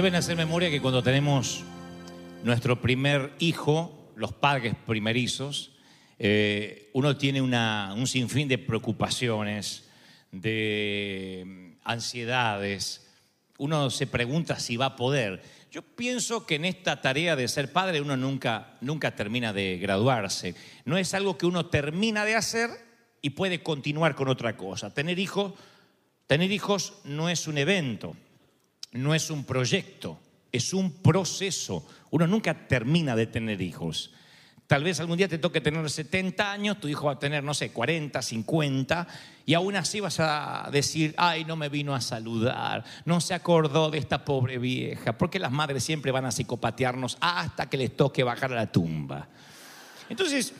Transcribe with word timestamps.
Deben 0.00 0.14
hacer 0.14 0.34
memoria 0.34 0.70
que 0.70 0.80
cuando 0.80 1.02
tenemos 1.02 1.62
nuestro 2.42 2.80
primer 2.80 3.34
hijo, 3.38 4.10
los 4.16 4.32
padres 4.32 4.74
primerizos, 4.86 5.72
eh, 6.18 6.88
uno 6.94 7.18
tiene 7.18 7.42
una- 7.42 7.92
un 7.94 8.06
sinfín 8.06 8.48
de 8.48 8.56
preocupaciones, 8.56 9.90
de 10.32 11.42
mm, 11.44 11.72
ansiedades. 11.84 13.10
Uno 13.58 13.90
se 13.90 14.06
pregunta 14.06 14.58
si 14.58 14.78
va 14.78 14.86
a 14.86 14.96
poder. 14.96 15.42
Yo 15.70 15.82
pienso 15.82 16.46
que 16.46 16.54
en 16.54 16.64
esta 16.64 17.02
tarea 17.02 17.36
de 17.36 17.46
ser 17.46 17.70
padre 17.70 18.00
uno 18.00 18.16
nunca, 18.16 18.78
nunca 18.80 19.14
termina 19.14 19.52
de 19.52 19.76
graduarse. 19.76 20.54
No 20.86 20.96
es 20.96 21.12
algo 21.12 21.36
que 21.36 21.44
uno 21.44 21.66
termina 21.66 22.24
de 22.24 22.36
hacer 22.36 22.70
y 23.20 23.28
puede 23.28 23.62
continuar 23.62 24.14
con 24.14 24.28
otra 24.28 24.56
cosa. 24.56 24.94
Tener 24.94 25.18
hijos, 25.18 25.52
tener 26.26 26.50
hijos 26.50 26.94
no 27.04 27.28
es 27.28 27.46
un 27.46 27.58
evento 27.58 28.16
no 28.92 29.14
es 29.14 29.30
un 29.30 29.44
proyecto, 29.44 30.18
es 30.52 30.72
un 30.72 30.92
proceso. 30.92 31.86
Uno 32.10 32.26
nunca 32.26 32.66
termina 32.66 33.14
de 33.14 33.26
tener 33.26 33.60
hijos. 33.60 34.12
Tal 34.66 34.84
vez 34.84 35.00
algún 35.00 35.18
día 35.18 35.26
te 35.26 35.38
toque 35.38 35.60
tener 35.60 35.90
70 35.90 36.52
años, 36.52 36.78
tu 36.78 36.86
hijo 36.86 37.06
va 37.06 37.14
a 37.14 37.18
tener, 37.18 37.42
no 37.42 37.54
sé, 37.54 37.72
40, 37.72 38.22
50, 38.22 39.08
y 39.44 39.54
aún 39.54 39.74
así 39.74 39.98
vas 39.98 40.20
a 40.20 40.68
decir, 40.70 41.12
ay, 41.18 41.44
no 41.44 41.56
me 41.56 41.68
vino 41.68 41.92
a 41.92 42.00
saludar, 42.00 42.84
no 43.04 43.20
se 43.20 43.34
acordó 43.34 43.90
de 43.90 43.98
esta 43.98 44.24
pobre 44.24 44.58
vieja, 44.58 45.18
porque 45.18 45.40
las 45.40 45.50
madres 45.50 45.82
siempre 45.82 46.12
van 46.12 46.24
a 46.24 46.30
psicopatearnos 46.30 47.18
hasta 47.20 47.68
que 47.68 47.78
les 47.78 47.96
toque 47.96 48.22
bajar 48.22 48.52
a 48.52 48.54
la 48.54 48.70
tumba. 48.70 49.26
Entonces, 50.08 50.54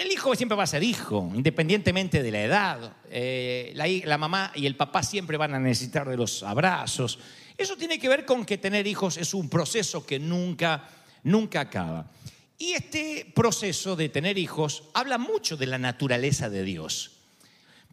el 0.00 0.10
hijo 0.10 0.34
siempre 0.34 0.56
va 0.56 0.62
a 0.62 0.66
ser 0.66 0.82
hijo, 0.82 1.30
independientemente 1.34 2.22
de 2.22 2.30
la 2.30 2.40
edad. 2.40 2.92
Eh, 3.10 3.72
la, 3.74 3.86
la 4.06 4.16
mamá 4.16 4.50
y 4.54 4.64
el 4.64 4.76
papá 4.76 5.02
siempre 5.02 5.36
van 5.36 5.52
a 5.54 5.58
necesitar 5.58 6.08
de 6.08 6.16
los 6.16 6.42
abrazos. 6.42 7.18
Eso 7.56 7.76
tiene 7.76 7.98
que 7.98 8.08
ver 8.08 8.24
con 8.24 8.44
que 8.44 8.58
tener 8.58 8.86
hijos 8.86 9.16
es 9.16 9.34
un 9.34 9.48
proceso 9.48 10.04
que 10.04 10.18
nunca, 10.18 10.88
nunca 11.24 11.60
acaba. 11.60 12.10
Y 12.58 12.72
este 12.72 13.30
proceso 13.34 13.96
de 13.96 14.08
tener 14.08 14.38
hijos 14.38 14.84
habla 14.94 15.18
mucho 15.18 15.56
de 15.56 15.66
la 15.66 15.78
naturaleza 15.78 16.48
de 16.48 16.62
Dios. 16.62 17.12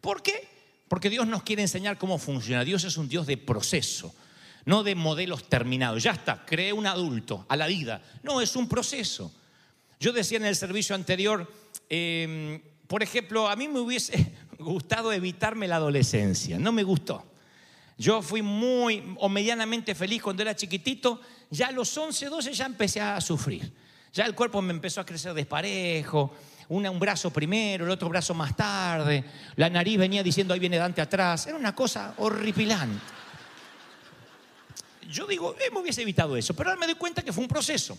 ¿Por 0.00 0.22
qué? 0.22 0.48
Porque 0.88 1.10
Dios 1.10 1.26
nos 1.26 1.42
quiere 1.42 1.62
enseñar 1.62 1.98
cómo 1.98 2.18
funciona. 2.18 2.64
Dios 2.64 2.84
es 2.84 2.96
un 2.96 3.08
Dios 3.08 3.26
de 3.26 3.36
proceso, 3.36 4.14
no 4.64 4.82
de 4.82 4.94
modelos 4.94 5.48
terminados. 5.48 6.02
Ya 6.02 6.12
está, 6.12 6.44
creé 6.46 6.72
un 6.72 6.86
adulto 6.86 7.46
a 7.48 7.56
la 7.56 7.66
vida. 7.66 8.02
No, 8.22 8.40
es 8.40 8.56
un 8.56 8.68
proceso. 8.68 9.32
Yo 9.98 10.12
decía 10.12 10.38
en 10.38 10.46
el 10.46 10.56
servicio 10.56 10.94
anterior, 10.94 11.52
eh, 11.88 12.60
por 12.86 13.02
ejemplo, 13.02 13.48
a 13.48 13.56
mí 13.56 13.68
me 13.68 13.80
hubiese 13.80 14.32
gustado 14.58 15.12
evitarme 15.12 15.68
la 15.68 15.76
adolescencia, 15.76 16.58
no 16.58 16.72
me 16.72 16.82
gustó. 16.82 17.29
Yo 18.00 18.22
fui 18.22 18.40
muy 18.40 19.14
o 19.18 19.28
medianamente 19.28 19.94
feliz 19.94 20.22
cuando 20.22 20.40
era 20.40 20.56
chiquitito, 20.56 21.20
ya 21.50 21.66
a 21.68 21.70
los 21.70 21.94
11, 21.94 22.30
12 22.30 22.54
ya 22.54 22.64
empecé 22.64 22.98
a 22.98 23.20
sufrir. 23.20 23.70
Ya 24.10 24.24
el 24.24 24.34
cuerpo 24.34 24.62
me 24.62 24.72
empezó 24.72 25.02
a 25.02 25.04
crecer 25.04 25.34
desparejo, 25.34 26.34
una- 26.70 26.90
un 26.90 26.98
brazo 26.98 27.30
primero, 27.30 27.84
el 27.84 27.90
otro 27.90 28.08
brazo 28.08 28.32
más 28.32 28.56
tarde, 28.56 29.22
la 29.56 29.68
nariz 29.68 29.98
venía 29.98 30.22
diciendo 30.22 30.54
ahí 30.54 30.60
viene 30.60 30.78
Dante 30.78 31.02
atrás, 31.02 31.46
era 31.46 31.58
una 31.58 31.74
cosa 31.74 32.14
horripilante. 32.16 33.04
Yo 35.10 35.26
digo, 35.26 35.54
eh, 35.60 35.70
me 35.70 35.80
hubiese 35.80 36.00
evitado 36.00 36.38
eso, 36.38 36.54
pero 36.54 36.70
ahora 36.70 36.80
me 36.80 36.86
doy 36.86 36.94
cuenta 36.94 37.20
que 37.20 37.34
fue 37.34 37.42
un 37.42 37.48
proceso 37.48 37.98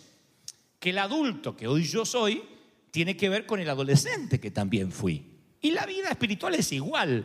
que 0.79 0.89
el 0.89 0.97
adulto 0.97 1.55
que 1.55 1.67
hoy 1.67 1.83
yo 1.83 2.05
soy 2.05 2.41
tiene 2.89 3.15
que 3.15 3.29
ver 3.29 3.45
con 3.45 3.59
el 3.59 3.69
adolescente 3.69 4.39
que 4.39 4.49
también 4.49 4.91
fui. 4.91 5.23
Y 5.61 5.69
la 5.69 5.85
vida 5.85 6.09
espiritual 6.09 6.55
es 6.55 6.71
igual. 6.71 7.23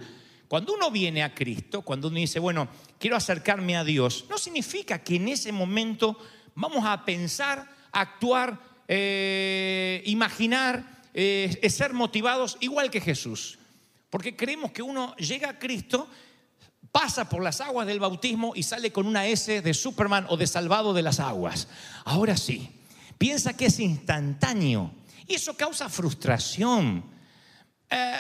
Cuando 0.49 0.75
uno 0.75 0.91
viene 0.91 1.23
a 1.23 1.35
Cristo, 1.35 1.83
cuando 1.83 2.09
uno 2.09 2.19
dice, 2.19 2.39
bueno, 2.39 2.69
quiero 2.99 3.17
acercarme 3.17 3.77
a 3.77 3.85
Dios, 3.85 4.27
no 4.29 4.39
significa 4.39 5.03
que 5.03 5.17
en 5.17 5.29
ese 5.29 5.53
momento 5.53 6.19
vamos 6.55 6.85
a 6.85 7.05
pensar, 7.05 7.69
actuar, 7.93 8.61
eh, 8.89 10.03
imaginar, 10.07 11.03
eh, 11.15 11.69
ser 11.69 11.93
motivados 11.93 12.57
igual 12.61 12.91
que 12.91 13.01
Jesús. 13.01 13.59
Porque 14.09 14.37
creemos 14.37 14.71
que 14.71 14.83
uno 14.83 15.17
llega 15.17 15.51
a 15.51 15.59
Cristo, 15.59 16.09
pasa 16.93 17.29
por 17.29 17.43
las 17.43 17.61
aguas 17.61 17.87
del 17.87 18.01
bautismo 18.01 18.53
y 18.55 18.63
sale 18.63 18.93
con 18.93 19.07
una 19.07 19.27
S 19.27 19.61
de 19.61 19.75
Superman 19.75 20.27
o 20.29 20.37
de 20.37 20.47
salvado 20.47 20.95
de 20.95 21.03
las 21.03 21.21
aguas. 21.21 21.69
Ahora 22.05 22.37
sí, 22.37 22.71
piensa 23.19 23.57
que 23.57 23.67
es 23.67 23.81
instantáneo 23.81 24.93
eso 25.35 25.55
causa 25.55 25.89
frustración. 25.89 27.05
Eh, 27.91 28.17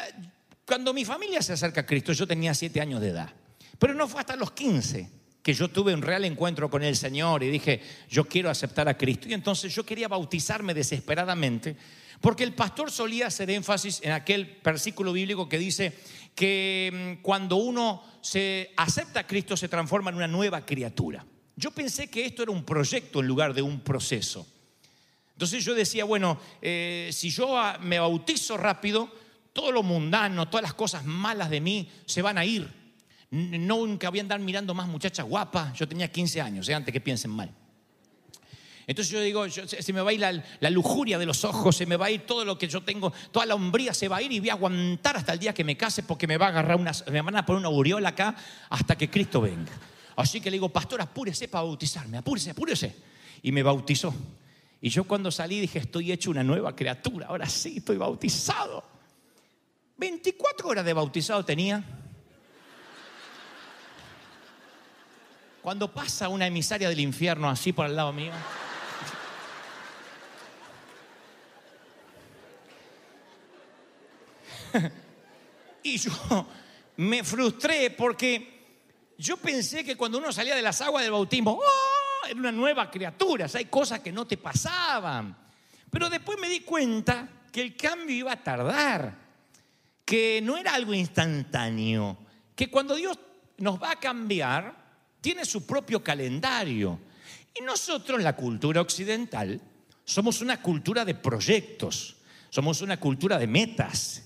cuando 0.67 0.93
mi 0.93 1.05
familia 1.05 1.41
se 1.43 1.53
acerca 1.53 1.83
a 1.83 1.87
Cristo, 1.87 2.13
yo 2.13 2.27
tenía 2.27 2.53
siete 2.53 2.81
años 2.81 3.01
de 3.01 3.11
edad, 3.11 3.33
pero 3.79 3.95
no 3.95 4.09
fue 4.09 4.21
hasta 4.21 4.37
los 4.37 4.51
15 4.51 5.11
que 5.47 5.55
yo 5.55 5.69
tuve 5.69 5.95
un 5.95 6.03
real 6.03 6.25
encuentro 6.25 6.69
con 6.69 6.83
el 6.83 6.97
Señor 6.97 7.45
y 7.45 7.49
dije, 7.49 7.81
yo 8.11 8.25
quiero 8.25 8.51
aceptar 8.51 8.89
a 8.89 8.99
Cristo. 8.99 9.29
Y 9.29 9.33
entonces 9.33 9.73
yo 9.73 9.87
quería 9.87 10.09
bautizarme 10.09 10.75
desesperadamente, 10.75 11.77
porque 12.21 12.43
el 12.43 12.53
pastor 12.53 12.91
solía 12.91 13.29
hacer 13.29 13.51
énfasis 13.51 14.01
en 14.03 14.11
aquel 14.11 14.59
versículo 14.65 15.13
bíblico 15.13 15.49
que 15.49 15.57
dice 15.57 15.93
que 16.35 17.17
mm, 17.19 17.23
cuando 17.23 17.57
uno 17.57 18.03
se 18.21 18.73
acepta 18.77 19.21
a 19.21 19.27
Cristo 19.29 19.57
se 19.57 19.69
transforma 19.69 20.11
en 20.11 20.17
una 20.17 20.27
nueva 20.27 20.67
criatura. 20.67 21.25
Yo 21.55 21.71
pensé 21.71 22.11
que 22.11 22.27
esto 22.27 22.43
era 22.43 22.51
un 22.51 22.65
proyecto 22.65 23.21
en 23.21 23.29
lugar 23.29 23.55
de 23.55 23.63
un 23.63 23.79
proceso. 23.79 24.45
Entonces 25.35 25.65
yo 25.65 25.77
decía, 25.77 26.05
bueno, 26.05 26.41
eh, 26.61 27.11
si 27.13 27.31
yo 27.31 27.57
me 27.83 28.01
bautizo 28.01 28.57
rápido, 28.57 29.13
todo 29.57 29.73
lo 29.73 29.83
mundano, 29.83 30.47
todas 30.51 30.63
las 30.63 30.75
cosas 30.75 31.07
malas 31.07 31.49
de 31.49 31.63
mí 31.63 31.89
se 32.05 32.21
van 32.21 32.37
a 32.37 32.45
ir. 32.45 32.71
Nunca 33.31 34.11
voy 34.11 34.19
a 34.19 34.23
andar 34.23 34.39
mirando 34.39 34.75
más 34.75 34.87
muchachas 34.87 35.25
guapas. 35.25 35.73
Yo 35.73 35.89
tenía 35.89 36.13
15 36.13 36.43
años, 36.43 36.69
eh, 36.69 36.75
antes 36.75 36.93
que 36.93 37.01
piensen 37.01 37.31
mal. 37.31 37.51
Entonces 38.87 39.11
yo 39.11 39.19
digo, 39.23 39.49
se 39.49 39.93
me 39.95 40.03
va 40.03 40.11
a 40.11 40.13
ir 40.13 40.21
la, 40.21 40.45
la 40.61 40.69
lujuria 40.69 41.19
de 41.19 41.25
los 41.25 41.43
ojos, 41.47 41.75
se 41.75 41.87
me 41.87 41.97
va 41.97 42.07
a 42.07 42.11
ir 42.11 42.27
todo 42.27 42.45
lo 42.45 42.59
que 42.59 42.69
yo 42.69 42.83
tengo, 42.83 43.11
toda 43.33 43.47
la 43.47 43.55
hombría 43.55 43.95
se 43.95 44.09
va 44.09 44.19
a 44.19 44.23
ir 44.23 44.31
y 44.31 44.41
voy 44.41 44.51
a 44.51 44.53
aguantar 44.53 45.17
hasta 45.17 45.33
el 45.33 45.39
día 45.39 45.55
que 45.55 45.65
me 45.65 45.75
case 45.75 46.03
porque 46.03 46.27
me 46.27 46.37
va 46.37 46.47
a 46.47 46.49
agarrar 46.51 46.77
una, 46.77 46.93
me 47.11 47.23
van 47.23 47.37
a 47.37 47.47
poner 47.47 47.61
una 47.61 47.69
aureola 47.69 48.11
acá 48.11 48.37
hasta 48.69 48.95
que 48.99 49.09
Cristo 49.09 49.41
venga. 49.41 49.73
Así 50.17 50.43
que 50.43 50.51
le 50.51 50.57
digo, 50.57 50.69
pastor, 50.69 51.01
apúrese 51.01 51.49
para 51.49 51.65
bautizarme, 51.65 52.19
apúrese, 52.19 52.51
apúrese. 52.51 52.95
Y 53.43 53.53
me 53.53 53.63
bautizó. 53.63 54.15
Y 54.83 54.91
yo 54.91 55.05
cuando 55.05 55.31
salí 55.31 55.61
dije, 55.61 55.79
estoy 55.79 56.13
hecho 56.13 56.31
una 56.31 56.45
nueva 56.45 56.77
criatura, 56.77 57.29
ahora 57.29 57.49
sí, 57.49 57.79
estoy 57.79 57.97
bautizado. 57.97 58.96
24 59.97 60.69
horas 60.69 60.85
de 60.85 60.93
bautizado 60.93 61.45
tenía. 61.45 61.83
Cuando 65.63 65.93
pasa 65.93 66.29
una 66.29 66.47
emisaria 66.47 66.89
del 66.89 67.01
infierno 67.01 67.49
así 67.49 67.73
por 67.73 67.87
al 67.87 67.97
lado 67.97 68.13
mío. 68.13 68.33
y 75.83 75.99
yo 75.99 76.47
me 76.97 77.25
frustré 77.25 77.91
porque 77.91 78.57
yo 79.19 79.37
pensé 79.39 79.85
que 79.85 79.97
cuando 79.97 80.19
uno 80.19 80.31
salía 80.33 80.55
de 80.55 80.63
las 80.63 80.81
aguas 80.83 81.03
del 81.03 81.13
bautismo, 81.13 81.59
¡oh! 81.61 82.27
era 82.27 82.39
una 82.39 82.53
nueva 82.53 82.91
criatura, 82.91 83.47
o 83.47 83.49
sea, 83.49 83.59
hay 83.61 83.67
cosas 83.67 84.01
que 84.01 84.13
no 84.13 84.27
te 84.27 84.37
pasaban. 84.37 85.37
Pero 85.91 86.11
después 86.11 86.39
me 86.39 86.49
di 86.49 86.61
cuenta 86.61 87.29
que 87.51 87.63
el 87.63 87.77
cambio 87.77 88.15
iba 88.15 88.33
a 88.33 88.43
tardar, 88.43 89.26
que 90.07 90.41
no 90.41 90.57
era 90.57 90.75
algo 90.75 90.95
instantáneo, 90.95 92.17
que 92.55 92.71
cuando 92.71 92.95
Dios 92.95 93.19
nos 93.59 93.83
va 93.83 93.91
a 93.91 94.01
cambiar, 94.01 94.75
tiene 95.21 95.45
su 95.45 95.67
propio 95.67 96.03
calendario. 96.03 97.01
Y 97.53 97.63
nosotros, 97.63 98.23
la 98.23 98.37
cultura 98.37 98.81
occidental, 98.81 99.61
somos 100.05 100.41
una 100.41 100.63
cultura 100.63 101.05
de 101.05 101.17
proyectos, 101.17 102.17
somos 102.49 102.81
una 102.83 102.99
cultura 102.99 103.37
de 103.37 103.49
metas. 103.49 104.23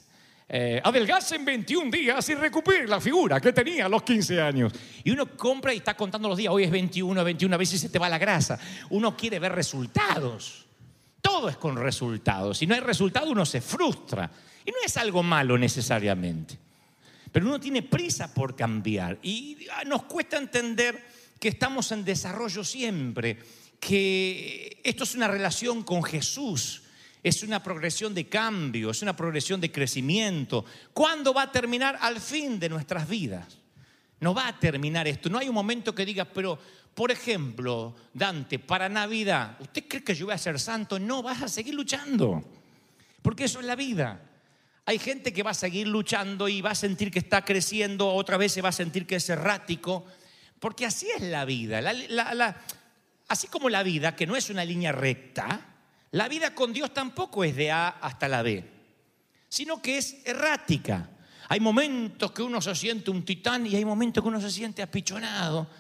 Eh, 0.53 0.83
en 0.85 1.45
21 1.45 1.91
días 1.91 2.29
y 2.29 2.35
recupere 2.35 2.87
la 2.87 3.01
figura 3.01 3.41
que 3.41 3.53
tenía 3.53 3.87
a 3.87 3.89
los 3.89 4.03
15 4.03 4.43
años. 4.43 4.73
Y 5.03 5.13
uno 5.13 5.35
compra 5.35 5.73
y 5.73 5.79
está 5.79 5.97
contando 5.97 6.29
los 6.29 6.37
días, 6.37 6.53
hoy 6.53 6.65
es 6.65 6.71
21, 6.71 7.25
21, 7.25 7.55
a 7.55 7.59
veces 7.59 7.81
se 7.81 7.89
te 7.89 7.99
va 7.99 8.09
la 8.09 8.19
grasa. 8.19 8.59
Uno 8.91 9.17
quiere 9.17 9.39
ver 9.39 9.53
resultados. 9.53 10.67
Todo 11.23 11.49
es 11.49 11.57
con 11.57 11.77
resultados. 11.77 12.59
Si 12.59 12.67
no 12.67 12.75
hay 12.75 12.81
resultado, 12.81 13.31
uno 13.31 13.47
se 13.47 13.63
frustra. 13.63 14.31
Y 14.65 14.71
no 14.71 14.77
es 14.85 14.97
algo 14.97 15.23
malo 15.23 15.57
necesariamente. 15.57 16.59
Pero 17.33 17.47
uno 17.47 17.61
tiene 17.61 17.83
prisa 17.83 18.33
por 18.33 18.57
cambiar. 18.57 19.19
Y 19.23 19.67
ah, 19.73 19.85
nos 19.85 20.05
cuesta 20.05 20.37
entender 20.37 21.03
que 21.39 21.49
estamos 21.49 21.91
en 21.93 22.05
desarrollo 22.05 22.65
siempre, 22.65 23.39
que 23.79 24.81
esto 24.83 25.05
es 25.05 25.15
una 25.15 25.29
relación 25.29 25.83
con 25.83 26.03
Jesús. 26.03 26.83
Es 27.23 27.43
una 27.43 27.63
progresión 27.63 28.15
de 28.15 28.29
cambio, 28.29 28.91
es 28.91 29.03
una 29.03 29.15
progresión 29.15 29.61
de 29.61 29.71
crecimiento. 29.71 30.65
¿Cuándo 30.93 31.35
va 31.35 31.43
a 31.43 31.53
terminar? 31.53 31.99
Al 32.01 32.19
fin 32.19 32.59
de 32.59 32.69
nuestras 32.69 33.07
vidas. 33.09 33.59
No 34.21 34.35
va 34.35 34.49
a 34.49 34.59
terminar 34.59 35.07
esto. 35.07 35.29
No 35.29 35.39
hay 35.39 35.49
un 35.49 35.55
momento 35.55 35.95
que 35.95 36.07
diga, 36.07 36.25
pero, 36.25 36.59
por 36.95 37.11
ejemplo, 37.11 37.95
Dante, 38.13 38.59
para 38.59 38.89
Navidad, 38.89 39.57
¿usted 39.61 39.85
cree 39.87 40.03
que 40.03 40.15
yo 40.15 40.27
voy 40.27 40.35
a 40.35 40.39
ser 40.39 40.59
santo? 40.59 40.99
No, 40.99 41.23
vas 41.23 41.43
a 41.43 41.49
seguir 41.49 41.75
luchando. 41.75 42.43
Porque 43.23 43.45
eso 43.45 43.61
es 43.61 43.67
la 43.67 43.77
vida. 43.77 44.30
Hay 44.91 44.99
gente 44.99 45.33
que 45.33 45.45
va 45.45 45.53
a 45.53 45.55
seguir 45.55 45.87
luchando 45.87 46.49
y 46.49 46.63
va 46.63 46.73
a 46.73 46.75
sentir 46.75 47.13
que 47.13 47.21
está 47.21 47.45
creciendo, 47.45 48.13
otra 48.13 48.37
vez 48.37 48.51
se 48.51 48.61
va 48.61 48.71
a 48.71 48.73
sentir 48.73 49.07
que 49.07 49.15
es 49.15 49.31
errático, 49.31 50.05
porque 50.59 50.85
así 50.85 51.07
es 51.15 51.23
la 51.23 51.45
vida. 51.45 51.81
Así 53.29 53.47
como 53.47 53.71
la 53.71 53.85
vida, 53.85 54.17
que 54.17 54.27
no 54.27 54.35
es 54.35 54.51
una 54.51 54.65
línea 54.65 54.91
recta, 54.91 55.61
la 56.11 56.29
vida 56.29 56.57
con 56.57 56.73
Dios 56.73 56.93
tampoco 56.93 57.45
es 57.45 57.55
de 57.55 57.71
A 57.71 57.87
hasta 57.89 58.27
la 58.27 58.43
B, 58.43 58.65
sino 59.49 59.81
que 59.81 59.97
es 59.97 60.23
errática. 60.25 61.09
Hay 61.51 61.61
momentos 61.61 62.33
que 62.33 62.43
uno 62.43 62.61
se 62.61 62.75
siente 62.75 63.13
un 63.13 63.25
titán 63.25 63.69
y 63.69 63.77
hay 63.77 63.85
momentos 63.85 64.25
que 64.25 64.29
uno 64.29 64.41
se 64.41 64.51
siente 64.51 64.83
apichonado. 64.83 65.71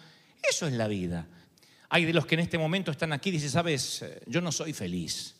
Eso 0.40 0.68
es 0.68 0.74
la 0.74 0.86
vida. 0.86 1.26
Hay 1.88 2.04
de 2.04 2.12
los 2.12 2.26
que 2.26 2.36
en 2.36 2.42
este 2.42 2.58
momento 2.58 2.92
están 2.92 3.12
aquí 3.12 3.30
y 3.30 3.32
dicen, 3.32 3.50
sabes, 3.50 4.04
yo 4.26 4.40
no 4.40 4.52
soy 4.52 4.72
feliz. 4.72 5.34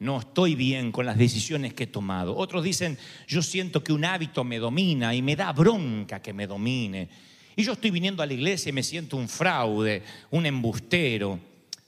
No 0.00 0.20
estoy 0.20 0.54
bien 0.54 0.92
con 0.92 1.06
las 1.06 1.18
decisiones 1.18 1.74
que 1.74 1.84
he 1.84 1.88
tomado. 1.88 2.36
Otros 2.36 2.62
dicen, 2.62 2.96
yo 3.26 3.42
siento 3.42 3.82
que 3.82 3.92
un 3.92 4.04
hábito 4.04 4.44
me 4.44 4.58
domina 4.58 5.14
y 5.14 5.22
me 5.22 5.34
da 5.34 5.52
bronca 5.52 6.22
que 6.22 6.32
me 6.32 6.46
domine. 6.46 7.08
Y 7.56 7.64
yo 7.64 7.72
estoy 7.72 7.90
viniendo 7.90 8.22
a 8.22 8.26
la 8.26 8.34
iglesia 8.34 8.70
y 8.70 8.72
me 8.72 8.84
siento 8.84 9.16
un 9.16 9.28
fraude, 9.28 10.04
un 10.30 10.46
embustero. 10.46 11.40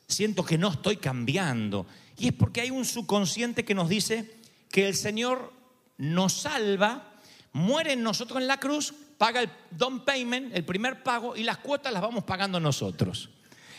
Siento 0.09 0.45
que 0.45 0.59
no 0.59 0.73
estoy 0.73 0.97
cambiando. 0.97 1.87
Y 2.19 2.29
es 2.29 2.33
porque 2.33 2.63
hay 2.63 2.71
un 2.71 2.85
subconsciente 2.85 3.65
que 3.65 3.77
nos 3.77 3.89
dice 3.89 4.29
que 4.69 4.89
el 4.89 4.97
Señor 4.97 5.53
nos 5.97 6.33
salva, 6.33 7.13
muere 7.53 7.93
en 7.93 8.03
nosotros 8.03 8.41
en 8.41 8.49
la 8.49 8.59
cruz, 8.59 8.93
paga 9.19 9.43
el 9.43 9.51
down 9.71 10.05
payment, 10.05 10.53
el 10.57 10.65
primer 10.65 11.05
pago, 11.05 11.37
y 11.37 11.45
las 11.45 11.59
cuotas 11.59 11.93
las 11.93 12.03
vamos 12.03 12.25
pagando 12.25 12.59
nosotros. 12.59 13.31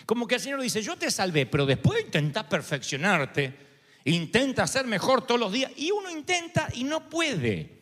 Como 0.06 0.28
que 0.28 0.36
el 0.36 0.42
Señor 0.42 0.62
dice, 0.62 0.82
yo 0.82 0.96
te 0.96 1.12
salvé, 1.12 1.46
pero 1.46 1.66
después 1.66 2.06
intenta 2.06 2.48
perfeccionarte, 2.48 3.71
intenta 4.06 4.66
ser 4.68 4.86
mejor 4.86 5.26
todos 5.26 5.40
los 5.40 5.52
días, 5.52 5.72
y 5.78 5.92
uno 5.92 6.10
intenta 6.10 6.68
y 6.74 6.84
no 6.84 7.10
puede, 7.10 7.82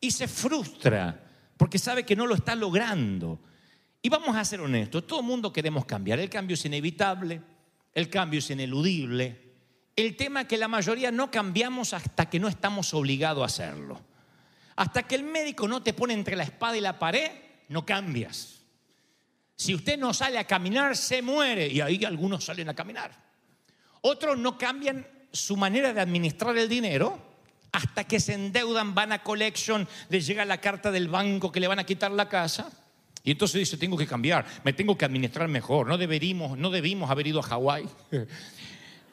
y 0.00 0.10
se 0.10 0.28
frustra, 0.28 1.28
porque 1.56 1.78
sabe 1.78 2.04
que 2.04 2.16
no 2.16 2.26
lo 2.26 2.34
está 2.34 2.54
logrando. 2.54 3.40
Y 4.02 4.08
vamos 4.08 4.34
a 4.34 4.44
ser 4.44 4.60
honestos, 4.60 5.06
todo 5.06 5.20
el 5.20 5.26
mundo 5.26 5.52
queremos 5.52 5.84
cambiar, 5.84 6.18
el 6.18 6.30
cambio 6.30 6.54
es 6.54 6.64
inevitable, 6.64 7.40
el 7.92 8.08
cambio 8.08 8.38
es 8.38 8.50
ineludible. 8.50 9.50
El 9.96 10.16
tema 10.16 10.42
es 10.42 10.46
que 10.46 10.56
la 10.56 10.68
mayoría 10.68 11.10
no 11.10 11.30
cambiamos 11.30 11.92
hasta 11.92 12.30
que 12.30 12.40
no 12.40 12.48
estamos 12.48 12.94
obligados 12.94 13.42
a 13.42 13.46
hacerlo. 13.46 14.00
Hasta 14.76 15.02
que 15.02 15.14
el 15.14 15.24
médico 15.24 15.68
no 15.68 15.82
te 15.82 15.92
pone 15.92 16.14
entre 16.14 16.36
la 16.36 16.44
espada 16.44 16.76
y 16.76 16.80
la 16.80 16.98
pared, 16.98 17.30
no 17.68 17.84
cambias. 17.84 18.60
Si 19.56 19.74
usted 19.74 19.98
no 19.98 20.14
sale 20.14 20.38
a 20.38 20.46
caminar, 20.46 20.96
se 20.96 21.20
muere. 21.20 21.68
Y 21.68 21.82
ahí 21.82 22.02
algunos 22.06 22.46
salen 22.46 22.70
a 22.70 22.74
caminar. 22.74 23.12
Otros 24.00 24.38
no 24.38 24.56
cambian 24.56 25.06
su 25.32 25.56
manera 25.56 25.92
de 25.92 26.00
administrar 26.00 26.56
el 26.56 26.68
dinero 26.68 27.18
hasta 27.72 28.04
que 28.04 28.18
se 28.20 28.34
endeudan, 28.34 28.94
van 28.94 29.12
a 29.12 29.22
collection, 29.22 29.86
les 30.08 30.26
llega 30.26 30.44
la 30.44 30.60
carta 30.60 30.90
del 30.90 31.08
banco 31.08 31.52
que 31.52 31.60
le 31.60 31.68
van 31.68 31.78
a 31.78 31.84
quitar 31.84 32.10
la 32.10 32.28
casa. 32.28 32.70
Y 33.22 33.32
entonces 33.32 33.58
dice, 33.58 33.76
tengo 33.76 33.96
que 33.96 34.06
cambiar, 34.06 34.44
me 34.64 34.72
tengo 34.72 34.96
que 34.96 35.04
administrar 35.04 35.46
mejor. 35.48 35.86
No 35.86 35.98
deberíamos, 35.98 36.56
no 36.58 36.70
debimos 36.70 37.10
haber 37.10 37.26
ido 37.26 37.40
a 37.40 37.42
Hawái. 37.42 37.88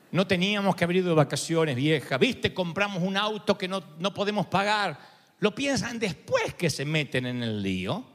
No 0.10 0.26
teníamos 0.26 0.74
que 0.78 0.86
haber 0.86 0.96
ido 0.96 1.10
de 1.10 1.16
vacaciones, 1.16 1.76
vieja. 1.76 2.18
¿Viste? 2.18 2.54
Compramos 2.54 3.04
un 3.04 3.18
auto 3.18 3.58
que 3.58 3.68
no, 3.68 3.84
no 4.00 4.14
podemos 4.14 4.46
pagar. 4.48 4.98
Lo 5.42 5.54
piensan 5.54 6.00
después 6.00 6.54
que 6.54 6.70
se 6.70 6.86
meten 6.86 7.26
en 7.26 7.44
el 7.44 7.62
lío. 7.62 8.06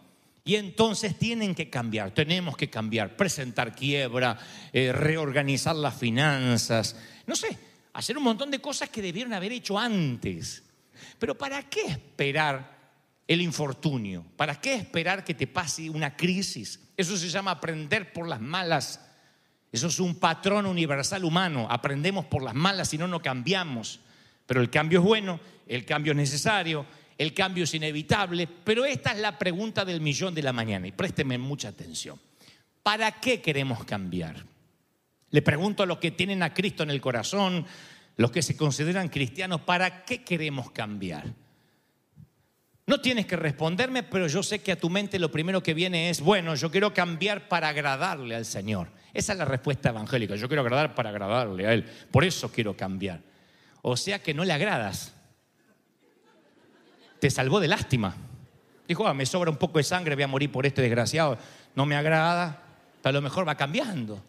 Y 0.44 0.56
entonces 0.56 1.19
tienen 1.19 1.54
que 1.54 1.70
cambiar, 1.70 2.10
tenemos 2.12 2.56
que 2.56 2.69
cambiar, 2.69 3.16
presentar 3.16 3.76
quiebra, 3.76 4.38
eh, 4.72 4.90
reorganizar 4.93 5.76
las 5.76 5.94
finanzas, 5.94 6.96
no 7.26 7.37
sé, 7.37 7.56
hacer 7.93 8.17
un 8.17 8.25
montón 8.25 8.50
de 8.50 8.61
cosas 8.61 8.89
que 8.89 9.03
debieron 9.03 9.33
haber 9.33 9.53
hecho 9.53 9.79
antes. 9.79 10.62
Pero 11.19 11.37
¿para 11.37 11.69
qué 11.69 11.83
esperar 11.87 12.79
el 13.27 13.41
infortunio? 13.41 14.25
¿Para 14.37 14.61
qué 14.61 14.75
esperar 14.75 15.25
que 15.25 15.35
te 15.35 15.47
pase 15.47 15.91
una 15.91 16.17
crisis? 16.17 16.81
Eso 16.97 17.17
se 17.17 17.29
llama 17.29 17.53
aprender 17.53 18.12
por 18.12 18.29
las 18.29 18.41
malas. 18.41 19.00
Eso 19.71 19.87
es 19.87 19.99
un 20.00 20.17
patrón 20.17 20.67
universal 20.67 21.25
humano. 21.25 21.67
Aprendemos 21.71 22.27
por 22.27 22.43
las 22.43 22.55
malas 22.55 22.89
si 22.89 22.99
no, 22.99 23.09
no 23.09 23.23
cambiamos. 23.23 24.00
Pero 24.47 24.61
el 24.61 24.71
cambio 24.71 25.00
es 25.00 25.05
bueno, 25.05 25.41
el 25.67 25.85
cambio 25.85 26.12
es 26.12 26.17
necesario, 26.17 26.85
el 27.16 27.33
cambio 27.33 27.64
es 27.64 27.75
inevitable. 27.75 28.47
Pero 28.47 28.85
esta 28.85 29.12
es 29.12 29.19
la 29.19 29.38
pregunta 29.38 29.85
del 29.85 30.00
millón 30.00 30.35
de 30.35 30.43
la 30.43 30.52
mañana 30.52 30.87
y 30.87 30.93
présteme 30.93 31.38
mucha 31.38 31.69
atención. 31.69 32.21
¿Para 32.83 33.12
qué 33.12 33.40
queremos 33.40 33.85
cambiar? 33.85 34.51
Le 35.33 35.43
pregunto 35.43 35.83
a 35.83 35.87
los 35.87 35.99
que 35.99 36.11
tienen 36.11 36.43
a 36.43 36.55
Cristo 36.55 36.83
en 36.83 36.91
el 36.91 37.01
corazón, 37.01 37.67
los 38.17 38.31
que 38.31 38.43
se 38.43 38.57
consideran 38.57 39.09
cristianos, 39.09 39.62
¿para 39.62 40.05
qué 40.05 40.23
queremos 40.23 40.71
cambiar? 40.71 41.25
No 42.87 43.01
tienes 43.01 43.27
que 43.27 43.37
responderme, 43.37 44.03
pero 44.03 44.27
yo 44.27 44.43
sé 44.43 44.61
que 44.61 44.73
a 44.73 44.79
tu 44.79 44.91
mente 44.91 45.19
lo 45.19 45.31
primero 45.31 45.62
que 45.62 45.73
viene 45.73 46.11
es, 46.11 46.21
bueno, 46.21 46.55
yo 46.55 46.71
quiero 46.71 46.93
cambiar 46.93 47.49
para 47.49 47.69
agradarle 47.69 48.35
al 48.35 48.45
Señor. 48.45 48.89
Esa 49.15 49.33
es 49.33 49.39
la 49.39 49.47
respuesta 49.47 49.89
evangélica, 49.89 50.37
yo 50.37 50.49
quiero 50.49 50.62
agradar 50.62 50.95
para 50.95 51.09
agradarle 51.09 51.67
a 51.67 51.73
Él, 51.73 51.85
por 52.11 52.25
eso 52.25 52.53
quiero 52.53 52.77
cambiar. 52.77 53.21
O 53.81 53.97
sea 53.97 54.19
que 54.19 54.35
no 54.35 54.45
le 54.45 54.53
agradas. 54.53 55.15
Te 57.21 57.31
salvó 57.31 57.59
de 57.59 57.69
lástima. 57.69 58.15
Dijo, 58.87 59.07
ah, 59.07 59.15
me 59.15 59.25
sobra 59.25 59.51
un 59.51 59.57
poco 59.57 59.79
de 59.79 59.85
sangre, 59.85 60.15
voy 60.15 60.25
a 60.25 60.29
morir 60.29 60.53
por 60.53 60.67
este 60.67 60.83
desgraciado, 60.83 61.39
no 61.75 61.87
me 61.87 61.97
agrada, 61.97 62.62
a 63.03 63.12
lo 63.12 63.23
mejor 63.23 63.49
va 63.49 63.55
cambiando. 63.55 64.23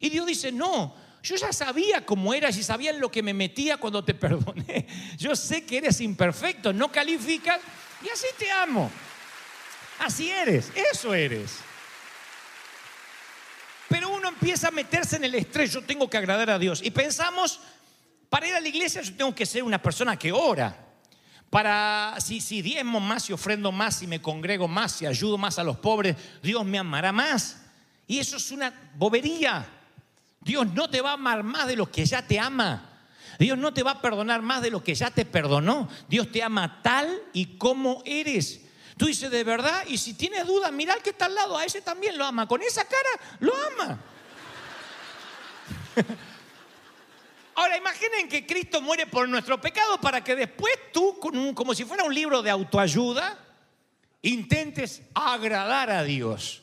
Y 0.00 0.10
Dios 0.10 0.26
dice, 0.26 0.52
no, 0.52 0.94
yo 1.22 1.36
ya 1.36 1.52
sabía 1.52 2.06
cómo 2.06 2.32
eras 2.32 2.56
y 2.56 2.62
sabía 2.62 2.90
en 2.90 3.00
lo 3.00 3.10
que 3.10 3.22
me 3.22 3.34
metía 3.34 3.76
cuando 3.76 4.04
te 4.04 4.14
perdoné. 4.14 4.86
Yo 5.16 5.34
sé 5.34 5.64
que 5.64 5.78
eres 5.78 6.00
imperfecto, 6.00 6.72
no 6.72 6.90
calificas 6.90 7.60
y 8.04 8.08
así 8.08 8.26
te 8.38 8.50
amo. 8.50 8.90
Así 9.98 10.30
eres, 10.30 10.70
eso 10.92 11.12
eres. 11.12 11.56
Pero 13.88 14.10
uno 14.10 14.28
empieza 14.28 14.68
a 14.68 14.70
meterse 14.70 15.16
en 15.16 15.24
el 15.24 15.34
estrés, 15.34 15.72
yo 15.72 15.82
tengo 15.82 16.08
que 16.08 16.18
agradar 16.18 16.50
a 16.50 16.58
Dios. 16.58 16.80
Y 16.84 16.90
pensamos, 16.90 17.60
para 18.28 18.46
ir 18.46 18.54
a 18.54 18.60
la 18.60 18.68
iglesia 18.68 19.00
yo 19.00 19.14
tengo 19.14 19.34
que 19.34 19.46
ser 19.46 19.62
una 19.62 19.80
persona 19.80 20.16
que 20.16 20.30
ora. 20.30 20.84
Para, 21.50 22.14
si, 22.20 22.42
si 22.42 22.60
diezmo 22.60 23.00
más, 23.00 23.24
si 23.24 23.32
ofrendo 23.32 23.72
más, 23.72 23.98
si 23.98 24.06
me 24.06 24.20
congrego 24.20 24.68
más, 24.68 24.92
si 24.92 25.06
ayudo 25.06 25.38
más 25.38 25.58
a 25.58 25.64
los 25.64 25.78
pobres, 25.78 26.14
Dios 26.42 26.64
me 26.66 26.78
amará 26.78 27.10
más. 27.10 27.62
Y 28.06 28.18
eso 28.18 28.36
es 28.36 28.50
una 28.50 28.92
bobería. 28.94 29.77
Dios 30.48 30.66
no 30.72 30.88
te 30.88 31.02
va 31.02 31.10
a 31.10 31.12
amar 31.12 31.42
más 31.42 31.66
de 31.66 31.76
lo 31.76 31.92
que 31.92 32.06
ya 32.06 32.26
te 32.26 32.38
ama. 32.38 33.02
Dios 33.38 33.58
no 33.58 33.74
te 33.74 33.82
va 33.82 33.90
a 33.90 34.00
perdonar 34.00 34.40
más 34.40 34.62
de 34.62 34.70
lo 34.70 34.82
que 34.82 34.94
ya 34.94 35.10
te 35.10 35.26
perdonó. 35.26 35.90
Dios 36.08 36.32
te 36.32 36.42
ama 36.42 36.80
tal 36.80 37.22
y 37.34 37.58
como 37.58 38.02
eres. 38.06 38.62
Tú 38.96 39.04
dices, 39.04 39.30
de 39.30 39.44
verdad, 39.44 39.84
y 39.86 39.98
si 39.98 40.14
tienes 40.14 40.46
dudas, 40.46 40.72
mira 40.72 40.94
al 40.94 41.02
que 41.02 41.10
está 41.10 41.26
al 41.26 41.34
lado, 41.34 41.58
a 41.58 41.66
ese 41.66 41.82
también 41.82 42.16
lo 42.16 42.24
ama. 42.24 42.48
Con 42.48 42.62
esa 42.62 42.82
cara, 42.86 43.36
lo 43.40 43.52
ama. 43.54 44.00
Ahora 47.54 47.76
imaginen 47.76 48.26
que 48.26 48.46
Cristo 48.46 48.80
muere 48.80 49.06
por 49.06 49.28
nuestro 49.28 49.60
pecado 49.60 50.00
para 50.00 50.24
que 50.24 50.34
después 50.34 50.72
tú, 50.94 51.20
como 51.54 51.74
si 51.74 51.84
fuera 51.84 52.04
un 52.04 52.14
libro 52.14 52.40
de 52.40 52.48
autoayuda, 52.48 53.38
intentes 54.22 55.02
agradar 55.12 55.90
a 55.90 56.04
Dios. 56.04 56.62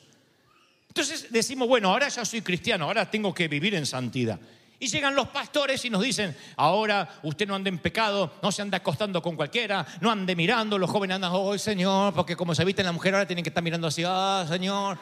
Entonces 0.96 1.26
decimos, 1.30 1.68
bueno, 1.68 1.90
ahora 1.90 2.08
ya 2.08 2.24
soy 2.24 2.40
cristiano, 2.40 2.86
ahora 2.86 3.10
tengo 3.10 3.34
que 3.34 3.48
vivir 3.48 3.74
en 3.74 3.84
santidad. 3.84 4.40
Y 4.78 4.86
llegan 4.86 5.14
los 5.14 5.28
pastores 5.28 5.84
y 5.84 5.90
nos 5.90 6.02
dicen, 6.02 6.34
ahora 6.56 7.20
usted 7.22 7.46
no 7.46 7.54
ande 7.54 7.68
en 7.68 7.76
pecado, 7.76 8.32
no 8.42 8.50
se 8.50 8.62
anda 8.62 8.78
acostando 8.78 9.20
con 9.20 9.36
cualquiera, 9.36 9.86
no 10.00 10.10
ande 10.10 10.34
mirando, 10.34 10.78
los 10.78 10.88
jóvenes 10.88 11.16
andan, 11.16 11.32
oh 11.34 11.58
Señor, 11.58 12.14
porque 12.14 12.34
como 12.34 12.54
se 12.54 12.64
viste 12.64 12.80
en 12.80 12.86
la 12.86 12.92
mujer 12.92 13.12
ahora 13.12 13.26
tienen 13.26 13.42
que 13.42 13.50
estar 13.50 13.62
mirando 13.62 13.88
así, 13.88 14.04
ah 14.06 14.46
Señor. 14.48 14.96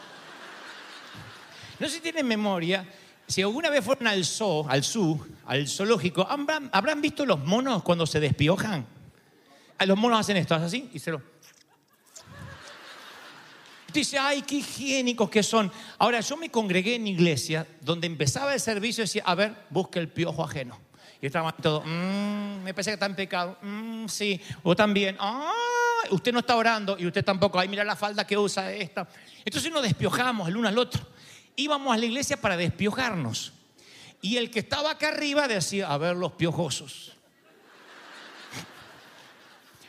No 1.78 1.86
sé 1.86 1.94
si 1.94 2.00
tienen 2.00 2.26
memoria, 2.26 2.84
si 3.28 3.42
alguna 3.42 3.70
vez 3.70 3.84
fueron 3.84 4.08
al 4.08 4.24
zoo, 4.24 4.68
al 4.68 4.82
zoo, 4.82 5.24
zoológico, 5.68 6.26
¿habrán, 6.28 7.00
visto 7.02 7.24
los 7.24 7.38
monos 7.38 7.84
cuando 7.84 8.04
se 8.04 8.18
despiojan? 8.18 8.84
Los 9.86 9.96
monos 9.96 10.18
hacen 10.18 10.38
esto, 10.38 10.56
así 10.56 10.90
y 10.92 10.98
se 10.98 11.12
lo... 11.12 11.33
Dice, 13.94 14.18
ay, 14.18 14.42
qué 14.42 14.56
higiénicos 14.56 15.30
que 15.30 15.42
son. 15.42 15.70
Ahora, 15.98 16.20
yo 16.20 16.36
me 16.36 16.50
congregué 16.50 16.96
en 16.96 17.06
iglesia 17.06 17.66
donde 17.80 18.08
empezaba 18.08 18.52
el 18.52 18.60
servicio 18.60 19.02
y 19.02 19.06
decía, 19.06 19.22
a 19.24 19.34
ver, 19.36 19.54
busque 19.70 20.00
el 20.00 20.08
piojo 20.08 20.42
ajeno. 20.44 20.78
Y 21.22 21.26
estaban 21.26 21.54
todos, 21.62 21.84
"Mm, 21.86 22.62
me 22.64 22.74
parece 22.74 22.90
que 22.90 22.94
está 22.94 23.06
en 23.06 23.14
pecado. 23.14 23.56
Mm, 23.62 24.06
sí, 24.08 24.40
o 24.64 24.74
también, 24.74 25.16
ah, 25.20 25.52
usted 26.10 26.32
no 26.32 26.40
está 26.40 26.56
orando 26.56 26.96
y 26.98 27.06
usted 27.06 27.24
tampoco. 27.24 27.58
Ay, 27.58 27.68
mira 27.68 27.84
la 27.84 27.96
falda 27.96 28.26
que 28.26 28.36
usa 28.36 28.72
esta. 28.72 29.08
Entonces 29.44 29.72
nos 29.72 29.82
despiojamos 29.82 30.48
el 30.48 30.56
uno 30.56 30.68
al 30.68 30.76
otro. 30.76 31.00
Íbamos 31.56 31.94
a 31.94 31.96
la 31.96 32.04
iglesia 32.04 32.36
para 32.36 32.56
despiojarnos. 32.56 33.52
Y 34.20 34.38
el 34.38 34.50
que 34.50 34.58
estaba 34.58 34.90
acá 34.90 35.08
arriba 35.08 35.46
decía, 35.46 35.88
a 35.92 35.96
ver 35.98 36.16
los 36.16 36.32
piojosos. 36.32 37.12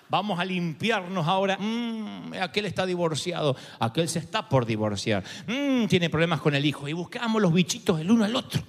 Vamos 0.09 0.39
a 0.39 0.45
limpiarnos 0.45 1.27
ahora. 1.27 1.57
Mm, 1.57 2.33
aquel 2.41 2.65
está 2.65 2.85
divorciado, 2.85 3.55
aquel 3.79 4.07
se 4.07 4.19
está 4.19 4.47
por 4.47 4.65
divorciar. 4.65 5.24
Mm, 5.47 5.85
tiene 5.88 6.09
problemas 6.09 6.41
con 6.41 6.55
el 6.55 6.65
hijo. 6.65 6.88
Y 6.88 6.93
buscábamos 6.93 7.41
los 7.41 7.53
bichitos 7.53 8.00
el 8.00 8.12
uno 8.12 8.24
al 8.24 8.35
otro. 8.35 8.62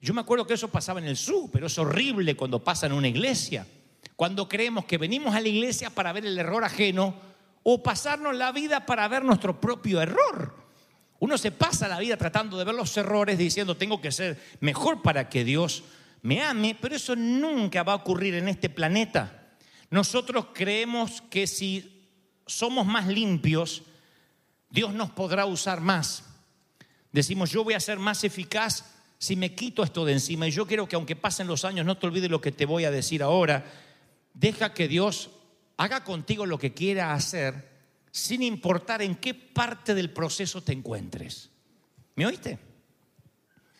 Yo 0.00 0.12
me 0.12 0.20
acuerdo 0.20 0.46
que 0.46 0.54
eso 0.54 0.68
pasaba 0.68 1.00
en 1.00 1.06
el 1.06 1.16
sur, 1.16 1.48
pero 1.50 1.66
es 1.66 1.78
horrible 1.78 2.36
cuando 2.36 2.62
pasa 2.62 2.86
en 2.86 2.92
una 2.92 3.08
iglesia. 3.08 3.66
Cuando 4.16 4.48
creemos 4.48 4.84
que 4.84 4.98
venimos 4.98 5.34
a 5.34 5.40
la 5.40 5.48
iglesia 5.48 5.90
para 5.90 6.12
ver 6.12 6.26
el 6.26 6.38
error 6.38 6.64
ajeno 6.64 7.14
o 7.62 7.82
pasarnos 7.82 8.36
la 8.36 8.52
vida 8.52 8.86
para 8.86 9.08
ver 9.08 9.24
nuestro 9.24 9.60
propio 9.60 10.00
error. 10.00 10.54
Uno 11.18 11.38
se 11.38 11.50
pasa 11.50 11.88
la 11.88 11.98
vida 11.98 12.16
tratando 12.16 12.58
de 12.58 12.64
ver 12.64 12.74
los 12.74 12.94
errores 12.96 13.38
diciendo 13.38 13.76
tengo 13.76 14.00
que 14.00 14.12
ser 14.12 14.38
mejor 14.60 15.00
para 15.00 15.28
que 15.28 15.42
Dios 15.42 15.84
me 16.20 16.42
ame, 16.42 16.76
pero 16.80 16.96
eso 16.96 17.16
nunca 17.16 17.82
va 17.82 17.92
a 17.92 17.96
ocurrir 17.96 18.34
en 18.34 18.48
este 18.48 18.68
planeta. 18.68 19.43
Nosotros 19.94 20.46
creemos 20.52 21.22
que 21.30 21.46
si 21.46 22.10
somos 22.48 22.84
más 22.84 23.06
limpios, 23.06 23.84
Dios 24.68 24.92
nos 24.92 25.10
podrá 25.10 25.46
usar 25.46 25.80
más. 25.80 26.24
Decimos, 27.12 27.52
yo 27.52 27.62
voy 27.62 27.74
a 27.74 27.78
ser 27.80 28.00
más 28.00 28.24
eficaz 28.24 28.86
si 29.18 29.36
me 29.36 29.54
quito 29.54 29.84
esto 29.84 30.04
de 30.04 30.14
encima. 30.14 30.48
Y 30.48 30.50
yo 30.50 30.66
quiero 30.66 30.88
que 30.88 30.96
aunque 30.96 31.14
pasen 31.14 31.46
los 31.46 31.64
años, 31.64 31.86
no 31.86 31.96
te 31.96 32.08
olvides 32.08 32.28
lo 32.28 32.40
que 32.40 32.50
te 32.50 32.66
voy 32.66 32.84
a 32.84 32.90
decir 32.90 33.22
ahora. 33.22 33.64
Deja 34.32 34.74
que 34.74 34.88
Dios 34.88 35.30
haga 35.76 36.02
contigo 36.02 36.44
lo 36.44 36.58
que 36.58 36.74
quiera 36.74 37.14
hacer, 37.14 37.70
sin 38.10 38.42
importar 38.42 39.00
en 39.00 39.14
qué 39.14 39.32
parte 39.32 39.94
del 39.94 40.10
proceso 40.10 40.60
te 40.60 40.72
encuentres. 40.72 41.50
¿Me 42.16 42.26
oíste? 42.26 42.58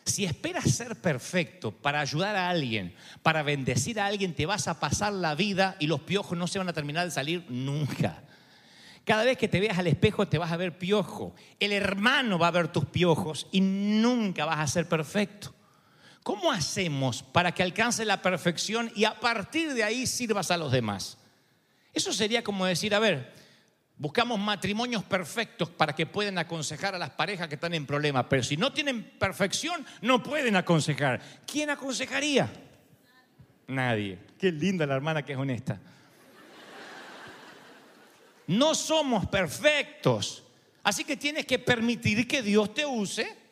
Si 0.05 0.25
esperas 0.25 0.71
ser 0.71 0.97
perfecto 0.97 1.73
para 1.73 2.01
ayudar 2.01 2.37
a 2.37 2.51
alguien, 2.51 2.95
para 3.23 3.43
bendecir 3.43 3.99
a 3.99 4.07
alguien, 4.07 4.35
te 4.35 4.45
vas 4.45 4.69
a 4.69 4.79
pasar 4.79 5.13
la 5.13 5.35
vida 5.35 5.77
y 5.79 5.87
los 5.87 6.01
piojos 6.01 6.37
no 6.37 6.47
se 6.47 6.59
van 6.59 6.69
a 6.69 6.75
terminar 6.75 7.07
de 7.07 7.11
salir 7.11 7.45
nunca. 7.49 8.23
Cada 9.05 9.25
vez 9.25 9.37
que 9.39 9.49
te 9.49 9.61
veas 9.61 9.79
al 9.79 9.87
espejo 9.87 10.29
te 10.29 10.39
vas 10.39 10.53
a 10.53 10.57
ver 10.57 10.79
piojo. 10.79 11.35
El 11.61 11.73
hermano 11.73 12.39
va 12.39 12.49
a 12.49 12.53
ver 12.53 12.69
tus 12.69 12.87
piojos 12.87 13.47
y 13.51 13.61
nunca 13.61 14.45
vas 14.45 14.59
a 14.59 14.67
ser 14.67 14.89
perfecto. 14.89 15.55
¿Cómo 16.23 16.51
hacemos 16.51 17.23
para 17.23 17.53
que 17.53 17.63
alcance 17.63 18.05
la 18.05 18.23
perfección 18.23 18.91
y 18.95 19.05
a 19.05 19.21
partir 19.21 19.75
de 19.75 19.85
ahí 19.85 20.07
sirvas 20.07 20.51
a 20.51 20.57
los 20.57 20.73
demás? 20.73 21.19
Eso 21.93 22.13
sería 22.13 22.43
como 22.43 22.65
decir, 22.65 22.95
a 22.95 22.99
ver, 22.99 23.33
buscamos 23.97 24.39
matrimonios 24.39 25.05
perfectos 25.05 25.71
para 25.71 25.95
que 25.95 26.07
puedan 26.07 26.39
aconsejar 26.39 26.95
a 26.95 26.99
las 26.99 27.11
parejas 27.11 27.49
que 27.49 27.55
están 27.55 27.75
en 27.75 27.87
problemas, 27.87 28.27
pero 28.29 28.43
si 28.43 28.57
no 28.57 28.73
tienen 28.73 29.03
perfección, 29.19 29.85
no 30.03 30.23
pueden 30.23 30.57
aconsejar. 30.57 31.21
¿Quién 31.47 31.71
aconsejaría? 31.71 32.51
Nadie. 33.69 34.19
Qué 34.39 34.53
linda 34.53 34.87
la 34.87 34.95
hermana 34.97 35.25
que 35.25 35.33
es 35.33 35.39
honesta. 35.39 35.81
No 38.47 38.75
somos 38.75 39.27
perfectos. 39.27 40.43
Así 40.83 41.05
que 41.05 41.17
tienes 41.17 41.47
que 41.47 41.59
permitir 41.59 42.29
que 42.29 42.43
Dios 42.43 42.75
te 42.75 42.85
use. 42.85 43.45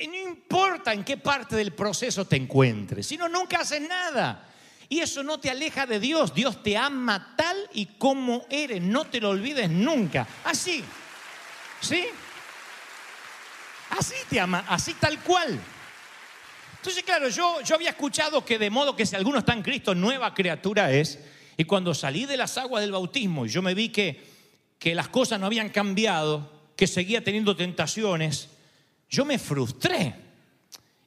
Y 0.00 0.06
no 0.06 0.14
importa 0.14 0.92
en 0.92 1.04
qué 1.04 1.16
parte 1.16 1.56
del 1.56 1.72
proceso 1.72 2.24
te 2.24 2.36
encuentres. 2.36 3.06
Si 3.06 3.16
no, 3.16 3.28
nunca 3.28 3.60
haces 3.60 3.80
nada. 3.80 4.51
Y 4.92 5.00
eso 5.00 5.22
no 5.22 5.40
te 5.40 5.48
aleja 5.48 5.86
de 5.86 5.98
Dios. 5.98 6.34
Dios 6.34 6.62
te 6.62 6.76
ama 6.76 7.34
tal 7.34 7.56
y 7.72 7.86
como 7.96 8.44
eres. 8.50 8.82
No 8.82 9.06
te 9.06 9.22
lo 9.22 9.30
olvides 9.30 9.70
nunca. 9.70 10.28
Así. 10.44 10.84
¿Sí? 11.80 12.04
Así 13.88 14.16
te 14.28 14.38
ama. 14.38 14.66
Así 14.68 14.92
tal 14.92 15.18
cual. 15.20 15.58
Entonces, 16.76 17.02
claro, 17.04 17.30
yo, 17.30 17.62
yo 17.62 17.74
había 17.74 17.88
escuchado 17.88 18.44
que 18.44 18.58
de 18.58 18.68
modo 18.68 18.94
que 18.94 19.06
si 19.06 19.16
alguno 19.16 19.38
está 19.38 19.54
en 19.54 19.62
Cristo, 19.62 19.94
nueva 19.94 20.34
criatura 20.34 20.92
es. 20.92 21.18
Y 21.56 21.64
cuando 21.64 21.94
salí 21.94 22.26
de 22.26 22.36
las 22.36 22.58
aguas 22.58 22.82
del 22.82 22.92
bautismo 22.92 23.46
y 23.46 23.48
yo 23.48 23.62
me 23.62 23.72
vi 23.72 23.88
que, 23.88 24.22
que 24.78 24.94
las 24.94 25.08
cosas 25.08 25.40
no 25.40 25.46
habían 25.46 25.70
cambiado, 25.70 26.52
que 26.76 26.86
seguía 26.86 27.24
teniendo 27.24 27.56
tentaciones, 27.56 28.50
yo 29.08 29.24
me 29.24 29.38
frustré. 29.38 30.14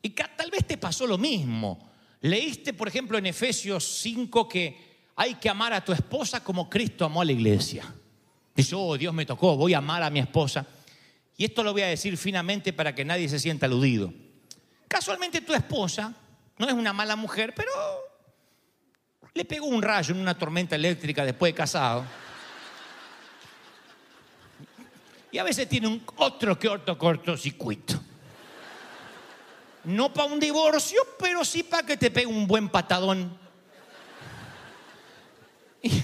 Y 0.02 0.10
tal 0.10 0.50
vez 0.50 0.66
te 0.66 0.78
pasó 0.78 1.06
lo 1.06 1.20
mismo. 1.20 1.94
Leíste, 2.26 2.74
por 2.74 2.88
ejemplo, 2.88 3.20
en 3.20 3.28
Efesios 3.28 4.00
5 4.02 4.50
que 4.50 4.96
hay 5.16 5.36
que 5.36 5.48
amar 5.48 5.74
a 5.74 5.86
tu 5.86 5.94
esposa 5.94 6.44
como 6.44 6.68
Cristo 6.68 7.06
amó 7.06 7.22
a 7.22 7.26
la 7.26 7.32
iglesia. 7.32 7.86
Dice, 8.56 8.74
oh, 8.76 8.98
Dios 8.98 9.14
me 9.14 9.28
tocó, 9.28 9.56
voy 9.56 9.76
a 9.76 9.78
amar 9.78 10.02
a 10.02 10.10
mi 10.10 10.20
esposa. 10.20 10.66
Y 11.38 11.46
esto 11.46 11.62
lo 11.62 11.72
voy 11.72 11.84
a 11.84 11.88
decir 11.88 12.18
finamente 12.18 12.74
para 12.74 12.96
que 12.96 13.06
nadie 13.06 13.30
se 13.30 13.38
sienta 13.38 13.68
aludido. 13.68 14.12
Casualmente 14.88 15.42
tu 15.42 15.54
esposa 15.54 16.16
no 16.58 16.68
es 16.68 16.74
una 16.74 16.94
mala 16.94 17.16
mujer, 17.16 17.54
pero 17.56 17.70
le 19.32 19.46
pegó 19.46 19.68
un 19.68 19.84
rayo 19.84 20.16
en 20.16 20.20
una 20.20 20.36
tormenta 20.36 20.76
eléctrica 20.76 21.24
después 21.24 21.54
de 21.54 21.58
casado. 21.58 22.06
Y 25.32 25.38
a 25.38 25.44
veces 25.44 25.70
tiene 25.70 25.90
un 25.90 26.02
otro 26.16 26.58
que 26.58 26.70
otro 26.70 26.98
cortocircuito. 26.98 28.02
No 29.86 30.14
para 30.14 30.28
un 30.32 30.40
divorcio, 30.40 31.00
pero 31.20 31.44
sí 31.46 31.64
para 31.64 31.86
que 31.86 31.98
te 31.98 32.12
pegue 32.12 32.26
un 32.28 32.48
buen 32.48 32.70
patadón. 32.70 33.38
Y, 35.82 36.02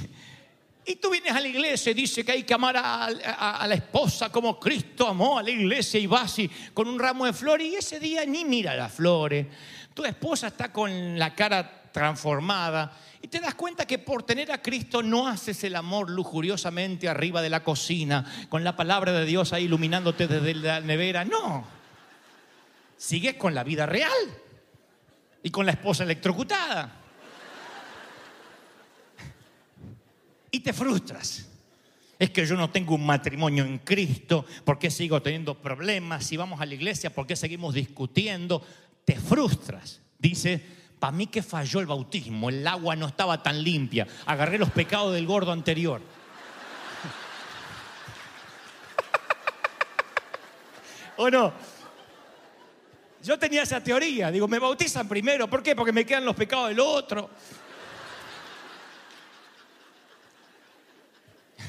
y 0.85 0.95
tú 0.95 1.09
vienes 1.09 1.31
a 1.33 1.39
la 1.39 1.47
iglesia 1.47 1.91
y 1.91 1.95
dice 1.95 2.23
que 2.23 2.31
hay 2.31 2.43
que 2.43 2.53
amar 2.53 2.77
a, 2.77 3.05
a- 3.05 3.67
la 3.67 3.75
esposa 3.75 4.31
como 4.31 4.59
Cristo 4.59 5.07
amó 5.07 5.39
a 5.39 5.43
la 5.43 5.49
iglesia 5.51 5.99
y 5.99 6.07
vas 6.07 6.37
y 6.39 6.47
con 6.73 6.87
un 6.87 6.99
ramo 6.99 7.25
de 7.25 7.33
flores 7.33 7.67
y 7.67 7.75
ese 7.75 7.99
día 7.99 8.25
ni 8.25 8.45
mira 8.45 8.75
las 8.75 8.91
flores. 8.93 9.47
Tu 9.93 10.05
esposa 10.05 10.47
está 10.47 10.71
con 10.71 11.17
la 11.17 11.33
cara 11.35 11.89
transformada 11.91 12.97
y 13.21 13.27
te 13.27 13.39
das 13.39 13.55
cuenta 13.55 13.85
que 13.85 13.99
por 13.99 14.23
tener 14.23 14.51
a 14.51 14.61
Cristo 14.61 15.03
no 15.03 15.27
haces 15.27 15.63
el 15.63 15.75
amor 15.75 16.09
lujuriosamente 16.09 17.09
arriba 17.09 17.41
de 17.41 17.49
la 17.49 17.63
cocina 17.63 18.25
con 18.49 18.63
la 18.63 18.75
palabra 18.75 19.11
de 19.11 19.25
Dios 19.25 19.53
ahí 19.53 19.65
iluminándote 19.65 20.27
desde 20.27 20.55
la 20.55 20.79
nevera. 20.79 21.25
No. 21.25 21.80
Sigues 23.01 23.33
con 23.33 23.55
la 23.55 23.63
vida 23.63 23.87
real 23.87 24.11
y 25.41 25.49
con 25.49 25.65
la 25.65 25.71
esposa 25.71 26.03
electrocutada. 26.03 26.99
y 30.51 30.59
te 30.59 30.71
frustras. 30.71 31.47
Es 32.19 32.29
que 32.29 32.45
yo 32.45 32.55
no 32.55 32.69
tengo 32.69 32.93
un 32.93 33.03
matrimonio 33.03 33.65
en 33.65 33.79
Cristo, 33.79 34.45
¿por 34.63 34.77
qué 34.77 34.91
sigo 34.91 35.19
teniendo 35.23 35.55
problemas? 35.55 36.25
Si 36.25 36.37
vamos 36.37 36.61
a 36.61 36.65
la 36.67 36.75
iglesia, 36.75 37.11
¿por 37.11 37.25
qué 37.25 37.35
seguimos 37.35 37.73
discutiendo? 37.73 38.63
Te 39.03 39.15
frustras. 39.15 39.99
Dice, 40.19 40.63
para 40.99 41.11
mí 41.11 41.25
que 41.25 41.41
falló 41.41 41.79
el 41.79 41.87
bautismo, 41.87 42.49
el 42.49 42.67
agua 42.67 42.95
no 42.95 43.07
estaba 43.07 43.41
tan 43.41 43.63
limpia, 43.63 44.05
agarré 44.27 44.59
los 44.59 44.69
pecados 44.69 45.15
del 45.15 45.25
gordo 45.25 45.51
anterior. 45.51 46.01
¿O 51.17 51.31
no? 51.31 51.80
Yo 53.23 53.37
tenía 53.37 53.61
esa 53.63 53.83
teoría, 53.83 54.31
digo, 54.31 54.47
me 54.47 54.57
bautizan 54.57 55.07
primero, 55.07 55.47
¿por 55.47 55.61
qué? 55.61 55.75
Porque 55.75 55.91
me 55.91 56.05
quedan 56.05 56.25
los 56.25 56.35
pecados 56.35 56.69
del 56.69 56.79
otro. 56.79 57.29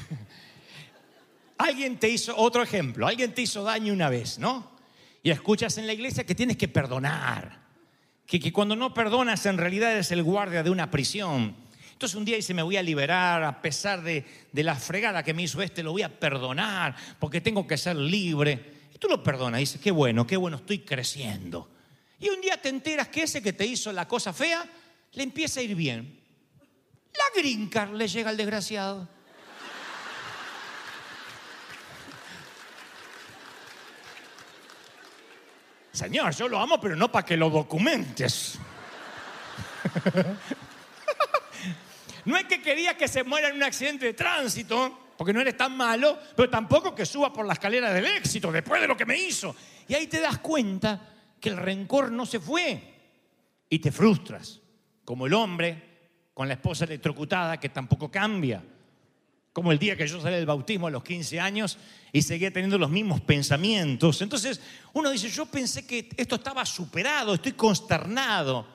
Alguien 1.59 1.99
te 1.99 2.09
hizo, 2.09 2.35
otro 2.35 2.63
ejemplo, 2.63 3.05
alguien 3.07 3.33
te 3.33 3.43
hizo 3.43 3.63
daño 3.63 3.93
una 3.93 4.09
vez, 4.09 4.39
¿no? 4.39 4.71
Y 5.21 5.29
escuchas 5.29 5.77
en 5.77 5.85
la 5.85 5.93
iglesia 5.93 6.25
que 6.25 6.33
tienes 6.33 6.57
que 6.57 6.67
perdonar. 6.67 7.61
Que, 8.25 8.39
que 8.39 8.51
cuando 8.51 8.75
no 8.75 8.93
perdonas 8.93 9.45
en 9.45 9.57
realidad 9.57 9.91
eres 9.91 10.11
el 10.11 10.23
guardia 10.23 10.63
de 10.63 10.71
una 10.71 10.89
prisión. 10.89 11.55
Entonces 11.91 12.15
un 12.15 12.25
día 12.25 12.35
dice, 12.35 12.55
me 12.55 12.63
voy 12.63 12.77
a 12.77 12.83
liberar 12.83 13.43
a 13.43 13.61
pesar 13.61 14.01
de, 14.01 14.25
de 14.51 14.63
la 14.63 14.75
fregada 14.75 15.21
que 15.23 15.33
me 15.33 15.43
hizo 15.43 15.61
este, 15.61 15.83
lo 15.83 15.91
voy 15.91 16.01
a 16.01 16.19
perdonar 16.19 16.95
porque 17.19 17.39
tengo 17.41 17.67
que 17.67 17.77
ser 17.77 17.95
libre. 17.95 18.72
Tú 19.03 19.09
lo 19.09 19.21
perdonas, 19.21 19.59
dices, 19.59 19.81
qué 19.81 19.91
bueno, 19.91 20.25
qué 20.25 20.37
bueno, 20.37 20.55
estoy 20.55 20.79
creciendo. 20.79 21.69
Y 22.21 22.29
un 22.29 22.39
día 22.39 22.55
te 22.61 22.69
enteras 22.69 23.09
que 23.09 23.23
ese 23.23 23.41
que 23.41 23.51
te 23.51 23.65
hizo 23.65 23.91
la 23.91 24.07
cosa 24.07 24.31
fea 24.31 24.63
le 25.11 25.23
empieza 25.23 25.59
a 25.59 25.63
ir 25.63 25.75
bien. 25.75 26.21
La 27.11 27.25
green 27.35 27.69
le 27.97 28.07
llega 28.07 28.29
al 28.29 28.37
desgraciado. 28.37 29.09
Señor, 35.91 36.33
yo 36.33 36.47
lo 36.47 36.57
amo, 36.57 36.79
pero 36.79 36.95
no 36.95 37.11
para 37.11 37.25
que 37.25 37.35
lo 37.35 37.49
documentes. 37.49 38.57
No 42.25 42.37
es 42.37 42.45
que 42.45 42.61
quería 42.61 42.95
que 42.95 43.09
se 43.09 43.25
muera 43.25 43.49
en 43.49 43.57
un 43.57 43.63
accidente 43.63 44.05
de 44.05 44.13
tránsito, 44.13 44.97
porque 45.17 45.33
no 45.33 45.41
eres 45.41 45.57
tan 45.57 45.75
malo, 45.75 46.17
pero 46.35 46.49
tampoco 46.49 46.93
que 46.95 47.05
suba 47.05 47.31
por 47.31 47.45
la 47.45 47.53
escalera 47.53 47.93
del 47.93 48.05
éxito 48.05 48.51
después 48.51 48.81
de 48.81 48.87
lo 48.87 48.97
que 48.97 49.05
me 49.05 49.17
hizo. 49.17 49.55
Y 49.87 49.93
ahí 49.93 50.07
te 50.07 50.19
das 50.19 50.39
cuenta 50.39 51.13
que 51.39 51.49
el 51.49 51.57
rencor 51.57 52.11
no 52.11 52.25
se 52.25 52.39
fue 52.39 52.81
y 53.69 53.79
te 53.79 53.91
frustras, 53.91 54.61
como 55.03 55.25
el 55.25 55.33
hombre 55.33 55.93
con 56.33 56.47
la 56.47 56.55
esposa 56.55 56.85
electrocutada 56.85 57.59
que 57.59 57.69
tampoco 57.69 58.09
cambia. 58.09 58.63
Como 59.51 59.71
el 59.71 59.77
día 59.77 59.95
que 59.95 60.07
yo 60.07 60.19
salí 60.19 60.35
del 60.35 60.47
bautismo 60.47 60.87
a 60.87 60.91
los 60.91 61.03
15 61.03 61.39
años 61.39 61.77
y 62.11 62.23
seguía 62.23 62.51
teniendo 62.51 62.79
los 62.79 62.89
mismos 62.89 63.21
pensamientos. 63.21 64.21
Entonces 64.23 64.59
uno 64.93 65.11
dice, 65.11 65.29
yo 65.29 65.45
pensé 65.45 65.85
que 65.85 66.09
esto 66.17 66.35
estaba 66.35 66.65
superado, 66.65 67.35
estoy 67.35 67.51
consternado. 67.51 68.65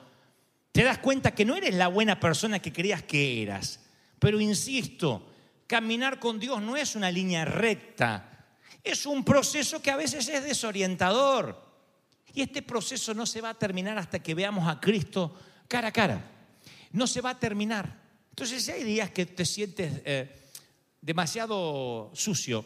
Te 0.71 0.83
das 0.83 0.99
cuenta 0.99 1.31
que 1.31 1.43
no 1.43 1.55
eres 1.55 1.75
la 1.75 1.89
buena 1.89 2.17
persona 2.19 2.59
que 2.59 2.71
creías 2.71 3.03
que 3.03 3.41
eras. 3.41 3.81
Pero 4.19 4.39
insisto, 4.39 5.29
caminar 5.69 6.19
con 6.19 6.39
Dios 6.39 6.59
no 6.63 6.75
es 6.75 6.95
una 6.95 7.11
línea 7.11 7.45
recta. 7.45 8.47
Es 8.83 9.05
un 9.05 9.23
proceso 9.23 9.81
que 9.83 9.91
a 9.91 9.95
veces 9.95 10.27
es 10.27 10.43
desorientador. 10.43 11.63
Y 12.33 12.41
este 12.41 12.63
proceso 12.63 13.13
no 13.13 13.27
se 13.27 13.39
va 13.39 13.51
a 13.51 13.53
terminar 13.53 13.97
hasta 13.99 14.17
que 14.17 14.33
veamos 14.33 14.67
a 14.67 14.79
Cristo 14.79 15.39
cara 15.67 15.89
a 15.89 15.91
cara. 15.91 16.25
No 16.91 17.05
se 17.05 17.21
va 17.21 17.31
a 17.31 17.39
terminar. 17.39 18.01
Entonces, 18.31 18.65
si 18.65 18.71
hay 18.71 18.83
días 18.83 19.11
que 19.11 19.27
te 19.27 19.45
sientes 19.45 20.01
eh, 20.05 20.49
demasiado 21.01 22.09
sucio, 22.15 22.65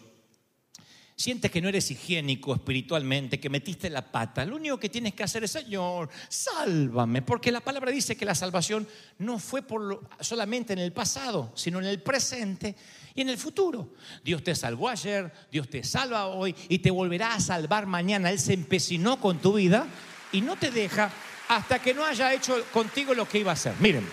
sientes 1.15 1.51
que 1.51 1.61
no 1.61 1.69
eres 1.69 1.89
higiénico 1.91 2.53
espiritualmente, 2.55 3.39
que 3.39 3.49
metiste 3.49 3.89
la 3.89 4.01
pata, 4.11 4.45
lo 4.45 4.55
único 4.55 4.79
que 4.79 4.89
tienes 4.89 5.13
que 5.13 5.23
hacer 5.23 5.43
es, 5.43 5.51
Señor, 5.51 6.09
sálvame, 6.27 7.21
porque 7.21 7.51
la 7.51 7.59
palabra 7.61 7.91
dice 7.91 8.15
que 8.15 8.25
la 8.25 8.35
salvación 8.35 8.87
no 9.19 9.37
fue 9.39 9.61
por 9.61 9.81
lo- 9.81 10.09
solamente 10.19 10.73
en 10.73 10.79
el 10.79 10.91
pasado, 10.91 11.51
sino 11.55 11.79
en 11.79 11.85
el 11.85 12.01
presente 12.01 12.75
y 13.15 13.21
en 13.21 13.29
el 13.29 13.37
futuro. 13.37 13.93
Dios 14.23 14.43
te 14.43 14.55
salvó 14.55 14.89
ayer, 14.89 15.31
Dios 15.51 15.69
te 15.69 15.83
salva 15.83 16.25
hoy 16.27 16.55
y 16.67 16.79
te 16.79 16.89
volverá 16.91 17.35
a 17.35 17.39
salvar 17.39 17.85
mañana. 17.85 18.31
Él 18.31 18.39
se 18.39 18.53
empecinó 18.53 19.19
con 19.19 19.39
tu 19.39 19.53
vida 19.53 19.85
y 20.31 20.41
no 20.41 20.55
te 20.55 20.71
deja 20.71 21.11
hasta 21.47 21.79
que 21.79 21.93
no 21.93 22.03
haya 22.03 22.33
hecho 22.33 22.55
contigo 22.73 23.13
lo 23.13 23.29
que 23.29 23.37
iba 23.39 23.51
a 23.51 23.53
hacer. 23.53 23.75
Miren, 23.79 24.07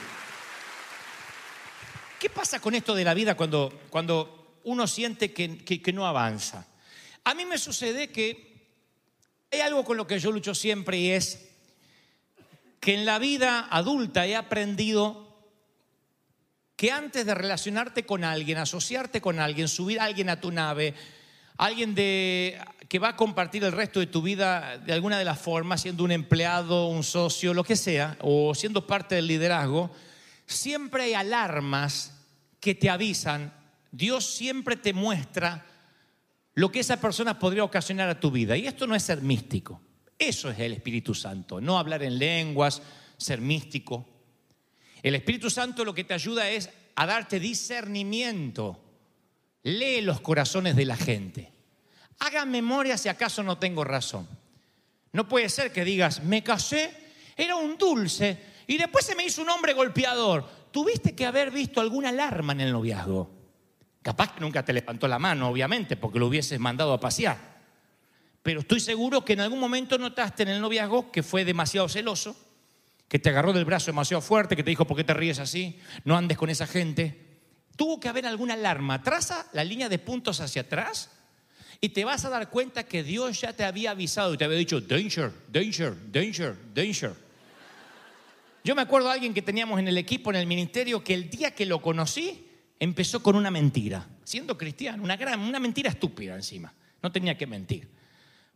¿qué 2.19 2.29
pasa 2.29 2.61
con 2.61 2.75
esto 2.75 2.95
de 2.95 3.05
la 3.05 3.15
vida 3.15 3.35
cuando, 3.37 3.73
cuando 3.89 4.59
uno 4.65 4.87
siente 4.87 5.33
que, 5.33 5.65
que- 5.65 5.81
que 5.81 5.93
no 5.93 6.07
avanza? 6.07 6.67
A 7.25 7.35
mí 7.35 7.45
me 7.45 7.59
sucede 7.59 8.11
que 8.11 8.51
hay 9.51 9.61
algo 9.61 9.85
con 9.85 9.97
lo 9.97 10.07
que 10.07 10.19
yo 10.19 10.31
lucho 10.33 10.55
siempre 10.55 10.99
y 10.99 11.11
es 11.11 11.49
que 12.79 12.95
en 12.95 13.05
la 13.05 13.19
vida 13.19 13.69
adulta 13.71 14.27
he 14.27 14.37
aprendido 14.37 15.31
que 16.77 16.91
antes 16.91 17.27
de 17.27 17.35
relacionarte 17.35 18.07
con 18.07 18.25
alguien, 18.25 18.57
asociarte 18.57 19.21
con 19.21 19.39
alguien, 19.39 19.69
subir 19.69 20.01
a 20.01 20.05
alguien 20.05 20.31
a 20.31 20.41
tu 20.41 20.51
nave, 20.51 20.95
alguien 21.59 21.95
de, 21.95 22.59
que 22.89 22.99
va 22.99 23.11
a 23.11 23.17
compartir 23.17 23.63
el 23.65 23.73
resto 23.73 24.01
de 24.01 24.07
tu 24.07 24.23
vida 24.23 24.79
de 24.79 24.95
alguna 24.95 25.19
de 25.19 25.27
las 25.27 25.39
formas, 25.39 25.83
siendo 25.83 26.05
un 26.05 26.11
empleado, 26.11 26.89
un 26.89 27.05
socio, 27.05 27.53
lo 27.53 27.65
que 27.65 27.77
sea, 27.77 28.17
o 28.23 28.55
siendo 28.55 28.87
parte 28.87 29.17
del 29.17 29.27
liderazgo, 29.27 29.91
siempre 30.47 31.03
hay 31.03 31.15
alarmas 31.15 32.15
que 32.61 32.75
te 32.75 32.89
avisan. 32.89 33.53
Dios 33.93 34.25
siempre 34.25 34.77
te 34.77 34.95
muestra 34.95 35.67
lo 36.61 36.71
que 36.71 36.81
esa 36.81 37.01
persona 37.01 37.39
podría 37.39 37.65
ocasionar 37.65 38.11
a 38.11 38.21
tu 38.21 38.31
vida. 38.31 38.55
Y 38.55 38.67
esto 38.67 38.87
no 38.87 38.95
es 38.95 39.03
ser 39.03 39.23
místico. 39.23 39.81
Eso 40.19 40.51
es 40.51 40.59
el 40.59 40.75
Espíritu 40.75 41.15
Santo. 41.15 41.59
No 41.59 41.79
hablar 41.79 42.03
en 42.03 42.19
lenguas, 42.19 42.83
ser 43.17 43.41
místico. 43.41 44.07
El 45.03 45.15
Espíritu 45.15 45.49
Santo 45.49 45.87
lo 45.87 45.95
que 45.95 46.05
te 46.05 46.13
ayuda 46.13 46.51
es 46.51 46.69
a 46.97 47.07
darte 47.07 47.41
discernimiento. 47.41 48.79
Lee 49.63 50.03
los 50.03 50.21
corazones 50.21 50.77
de 50.77 50.85
la 50.85 50.99
gente. 50.99 51.51
Haga 52.19 52.45
memoria 52.45 52.99
si 52.99 53.09
acaso 53.09 53.43
no 53.43 53.57
tengo 53.57 53.83
razón. 53.83 54.29
No 55.13 55.27
puede 55.27 55.49
ser 55.49 55.73
que 55.73 55.83
digas, 55.83 56.23
me 56.23 56.45
casé, 56.45 56.93
era 57.39 57.57
un 57.57 57.79
dulce 57.79 58.39
y 58.67 58.77
después 58.77 59.07
se 59.07 59.15
me 59.15 59.25
hizo 59.25 59.41
un 59.41 59.49
hombre 59.49 59.73
golpeador. 59.73 60.47
Tuviste 60.71 61.17
que 61.17 61.25
haber 61.25 61.51
visto 61.51 61.81
alguna 61.81 62.11
alarma 62.11 62.53
en 62.53 62.61
el 62.61 62.73
noviazgo. 62.73 63.40
Capaz 64.03 64.33
que 64.33 64.41
nunca 64.41 64.65
te 64.65 64.73
levantó 64.73 65.07
la 65.09 65.19
mano, 65.19 65.49
obviamente, 65.49 65.97
porque 65.97 66.19
lo 66.19 66.29
hubieses 66.29 66.59
mandado 66.59 66.93
a 66.93 67.01
pasear. 67.01 67.37
Pero 68.43 68.61
estoy 68.61 68.81
seguro 68.81 69.25
que 69.25 69.35
en 69.35 69.41
algún 69.41 69.61
momento 69.61 69.99
notaste 69.99 70.45
en 70.45 70.49
el 70.49 70.61
noviazgo 70.61 71.13
que 71.13 71.23
fue 71.23 71.45
demasiado 71.45 71.89
celoso, 71.89 72.37
que 73.09 73.19
te 73.19 73.29
agarró 73.29 73.53
del 73.53 73.65
brazo 73.65 73.87
demasiado 73.87 74.23
fuerte, 74.23 74.57
que 74.57 74.63
te 74.63 74.71
dijo, 74.71 74.87
¿por 74.87 74.97
qué 74.97 75.05
te 75.05 75.13
ríes 75.13 75.39
así? 75.39 75.79
No 76.05 76.17
andes 76.17 76.39
con 76.39 76.49
esa 76.49 76.67
gente. 76.67 77.29
Tuvo 77.77 78.01
que 78.01 78.09
haber 78.09 78.27
alguna 78.27 78.55
alarma. 78.55 79.03
Traza 79.03 79.47
la 79.53 79.65
línea 79.65 79.89
de 79.89 79.99
puntos 79.99 80.41
hacia 80.41 80.63
atrás 80.63 81.11
y 81.81 81.91
te 81.91 82.05
vas 82.05 82.25
a 82.25 82.31
dar 82.31 82.49
cuenta 82.49 82.85
que 82.85 83.03
Dios 83.03 83.41
ya 83.41 83.53
te 83.53 83.65
había 83.65 83.91
avisado 83.91 84.33
y 84.33 84.39
te 84.39 84.45
había 84.45 84.59
dicho, 84.59 84.81
danger, 84.81 85.33
danger, 85.51 85.95
danger, 86.11 86.57
danger. 86.75 87.15
Yo 88.63 88.75
me 88.75 88.83
acuerdo 88.83 89.09
de 89.09 89.15
alguien 89.15 89.35
que 89.35 89.43
teníamos 89.43 89.79
en 89.79 89.89
el 89.89 89.99
equipo, 89.99 90.31
en 90.31 90.37
el 90.37 90.47
ministerio, 90.47 91.03
que 91.03 91.15
el 91.15 91.31
día 91.31 91.55
que 91.55 91.67
lo 91.67 91.81
conocí, 91.81 92.50
empezó 92.81 93.23
con 93.23 93.37
una 93.37 93.51
mentira, 93.51 94.05
siendo 94.25 94.59
cristiano, 94.59 95.05
una, 95.05 95.17
gran, 95.17 95.39
una 95.39 95.61
mentira 95.61 95.91
estúpida 95.91 96.35
encima. 96.35 96.73
No 97.03 97.13
tenía 97.13 97.39
que 97.39 97.47
mentir. 97.47 97.89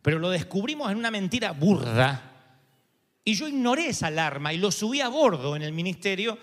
Pero 0.01 0.19
lo 0.19 0.29
descubrimos 0.29 0.91
en 0.91 0.97
una 0.97 1.11
mentira 1.11 1.51
burda. 1.51 2.31
Y 3.23 3.33
yo 3.35 3.47
ignoré 3.47 3.87
esa 3.87 4.07
alarma 4.07 4.51
y 4.51 4.57
lo 4.57 4.71
subí 4.71 4.99
a 5.01 5.07
bordo 5.07 5.55
en 5.55 5.61
el 5.61 5.71
ministerio. 5.71 6.37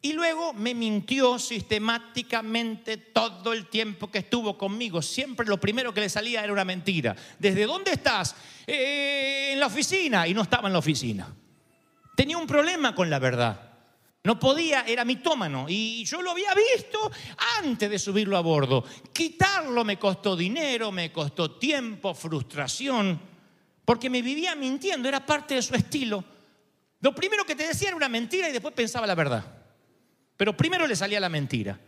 Y 0.00 0.14
luego 0.14 0.52
me 0.52 0.74
mintió 0.74 1.38
sistemáticamente 1.38 2.96
todo 2.96 3.52
el 3.52 3.68
tiempo 3.68 4.10
que 4.10 4.18
estuvo 4.18 4.56
conmigo. 4.58 5.00
Siempre 5.02 5.46
lo 5.46 5.60
primero 5.60 5.92
que 5.94 6.00
le 6.00 6.08
salía 6.08 6.42
era 6.42 6.52
una 6.52 6.64
mentira. 6.64 7.14
¿Desde 7.38 7.66
dónde 7.66 7.92
estás? 7.92 8.34
"Eh, 8.66 9.50
en 9.52 9.60
la 9.60 9.66
oficina. 9.66 10.26
Y 10.26 10.34
no 10.34 10.42
estaba 10.42 10.68
en 10.68 10.72
la 10.72 10.78
oficina. 10.78 11.34
Tenía 12.16 12.36
un 12.38 12.46
problema 12.46 12.94
con 12.94 13.10
la 13.10 13.18
verdad. 13.18 13.71
No 14.24 14.38
podía, 14.38 14.82
era 14.82 15.04
mitómano. 15.04 15.66
Y 15.68 16.04
yo 16.04 16.22
lo 16.22 16.30
había 16.30 16.54
visto 16.54 17.10
antes 17.58 17.90
de 17.90 17.98
subirlo 17.98 18.36
a 18.36 18.40
bordo. 18.40 18.84
Quitarlo 19.12 19.84
me 19.84 19.98
costó 19.98 20.36
dinero, 20.36 20.92
me 20.92 21.10
costó 21.10 21.52
tiempo, 21.52 22.14
frustración, 22.14 23.20
porque 23.84 24.08
me 24.08 24.22
vivía 24.22 24.54
mintiendo, 24.54 25.08
era 25.08 25.26
parte 25.26 25.54
de 25.54 25.62
su 25.62 25.74
estilo. 25.74 26.24
Lo 27.00 27.12
primero 27.14 27.44
que 27.44 27.56
te 27.56 27.66
decía 27.66 27.88
era 27.88 27.96
una 27.96 28.08
mentira 28.08 28.48
y 28.48 28.52
después 28.52 28.72
pensaba 28.74 29.08
la 29.08 29.16
verdad. 29.16 29.44
Pero 30.36 30.56
primero 30.56 30.86
le 30.86 30.94
salía 30.94 31.18
la 31.18 31.28
mentira. 31.28 31.78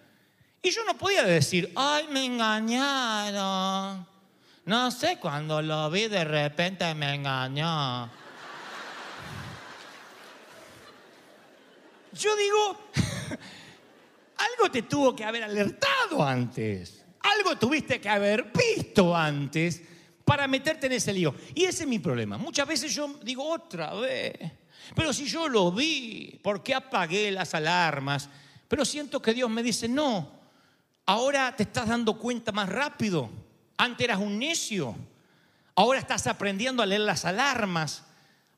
Y 0.61 0.71
yo 0.71 0.85
no 0.85 0.99
podía 0.99 1.23
decir, 1.23 1.71
ay, 1.77 2.07
me 2.11 2.25
engañaron. 2.25 4.07
No 4.65 4.91
sé, 4.91 5.19
cuando 5.19 5.63
lo 5.63 5.89
vi 5.91 6.09
de 6.09 6.25
repente 6.25 6.93
me 6.95 7.15
engañó. 7.15 8.11
Yo 12.15 12.37
digo, 12.37 12.79
algo 14.37 14.71
te 14.71 14.83
tuvo 14.83 15.15
que 15.15 15.25
haber 15.25 15.43
alertado 15.45 16.23
antes. 16.23 17.05
Algo 17.21 17.57
tuviste 17.57 18.01
que 18.01 18.09
haber 18.09 18.53
visto 18.53 19.17
antes 19.17 19.83
para 20.25 20.47
meterte 20.47 20.87
en 20.87 20.93
ese 20.93 21.13
lío. 21.13 21.35
Y 21.55 21.65
ese 21.65 21.85
es 21.85 21.89
mi 21.89 21.99
problema. 21.99 22.39
Muchas 22.39 22.67
veces 22.67 22.95
yo 22.95 23.19
digo 23.23 23.49
otra 23.49 23.95
vez. 23.95 24.39
Pero 24.95 25.13
si 25.13 25.27
yo 25.27 25.49
lo 25.49 25.73
vi, 25.73 26.39
¿por 26.43 26.63
qué 26.63 26.75
apagué 26.75 27.31
las 27.31 27.55
alarmas? 27.55 28.29
Pero 28.69 28.85
siento 28.85 29.21
que 29.21 29.35
Dios 29.35 29.51
me 29.51 29.63
dice, 29.63 29.89
no, 29.89 30.31
ahora 31.07 31.55
te 31.57 31.65
estás 31.65 31.89
dando 31.89 32.19
cuenta 32.19 32.53
más 32.53 32.69
rápido. 32.69 33.31
Antes 33.77 34.05
eras 34.05 34.19
un 34.19 34.39
necio. 34.39 34.95
Ahora 35.75 35.99
estás 35.99 36.27
aprendiendo 36.27 36.83
a 36.83 36.87
leer 36.87 37.01
las 37.01 37.25
alarmas. 37.25 38.05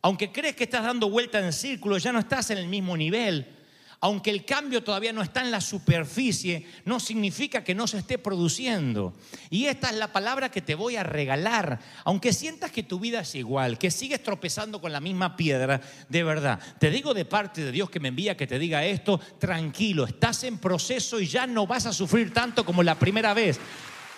Aunque 0.02 0.30
crees 0.30 0.56
que 0.56 0.64
estás 0.64 0.84
dando 0.84 1.10
vuelta 1.10 1.38
en 1.38 1.52
círculo, 1.52 1.98
ya 1.98 2.12
no 2.12 2.18
estás 2.18 2.50
en 2.50 2.58
el 2.58 2.68
mismo 2.68 2.96
nivel. 2.96 3.56
Aunque 4.00 4.30
el 4.30 4.44
cambio 4.44 4.84
todavía 4.84 5.12
no 5.12 5.22
está 5.22 5.40
en 5.40 5.50
la 5.50 5.60
superficie, 5.60 6.66
no 6.84 7.00
significa 7.00 7.64
que 7.64 7.74
no 7.74 7.86
se 7.86 7.98
esté 7.98 8.18
produciendo. 8.18 9.14
Y 9.48 9.66
esta 9.66 9.88
es 9.88 9.96
la 9.96 10.12
palabra 10.12 10.50
que 10.50 10.60
te 10.60 10.74
voy 10.74 10.96
a 10.96 11.02
regalar. 11.02 11.80
Aunque 12.04 12.34
sientas 12.34 12.70
que 12.70 12.82
tu 12.82 13.00
vida 13.00 13.20
es 13.20 13.34
igual, 13.34 13.78
que 13.78 13.90
sigues 13.90 14.22
tropezando 14.22 14.82
con 14.82 14.92
la 14.92 15.00
misma 15.00 15.34
piedra, 15.36 15.80
de 16.10 16.22
verdad, 16.22 16.60
te 16.78 16.90
digo 16.90 17.14
de 17.14 17.24
parte 17.24 17.64
de 17.64 17.72
Dios 17.72 17.88
que 17.88 18.00
me 18.00 18.08
envía 18.08 18.36
que 18.36 18.46
te 18.46 18.58
diga 18.58 18.84
esto, 18.84 19.18
tranquilo, 19.38 20.04
estás 20.04 20.44
en 20.44 20.58
proceso 20.58 21.18
y 21.18 21.26
ya 21.26 21.46
no 21.46 21.66
vas 21.66 21.86
a 21.86 21.92
sufrir 21.92 22.34
tanto 22.34 22.66
como 22.66 22.82
la 22.82 22.98
primera 22.98 23.32
vez. 23.32 23.58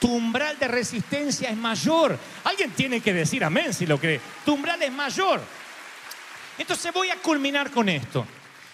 Tu 0.00 0.12
umbral 0.12 0.58
de 0.58 0.68
resistencia 0.68 1.50
es 1.50 1.56
mayor. 1.56 2.18
Alguien 2.44 2.72
tiene 2.72 3.00
que 3.00 3.12
decir 3.14 3.44
amén 3.44 3.72
si 3.72 3.86
lo 3.86 3.98
cree. 3.98 4.20
Tu 4.44 4.54
umbral 4.54 4.82
es 4.82 4.92
mayor. 4.92 5.40
Entonces 6.58 6.92
voy 6.92 7.10
a 7.10 7.16
culminar 7.16 7.70
con 7.70 7.88
esto. 7.88 8.26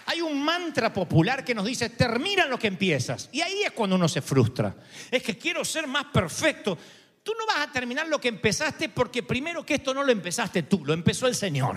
Hay 0.07 0.20
un 0.20 0.42
mantra 0.42 0.92
popular 0.92 1.44
que 1.44 1.55
nos 1.55 1.64
dice, 1.64 1.90
termina 1.90 2.47
lo 2.47 2.59
que 2.59 2.66
empiezas. 2.66 3.29
Y 3.33 3.40
ahí 3.40 3.62
es 3.62 3.73
cuando 3.73 3.97
uno 3.97 4.09
se 4.09 4.20
frustra. 4.20 4.75
Es 5.11 5.23
que 5.23 5.38
quiero 5.38 5.64
ser 5.64 5.87
más 5.87 6.07
perfecto. 6.07 6.77
Tú 7.23 7.33
no 7.38 7.47
vas 7.47 7.66
a 7.66 7.73
terminar 7.73 8.07
lo 8.09 8.20
que 8.20 8.29
empezaste 8.29 8.90
porque 8.90 9.23
primero 9.23 9.64
que 9.64 9.75
esto 9.75 9.94
no 9.94 10.03
lo 10.03 10.12
empezaste 10.12 10.64
tú, 10.64 10.85
lo 10.85 10.92
empezó 10.92 11.27
el 11.27 11.35
Señor. 11.35 11.77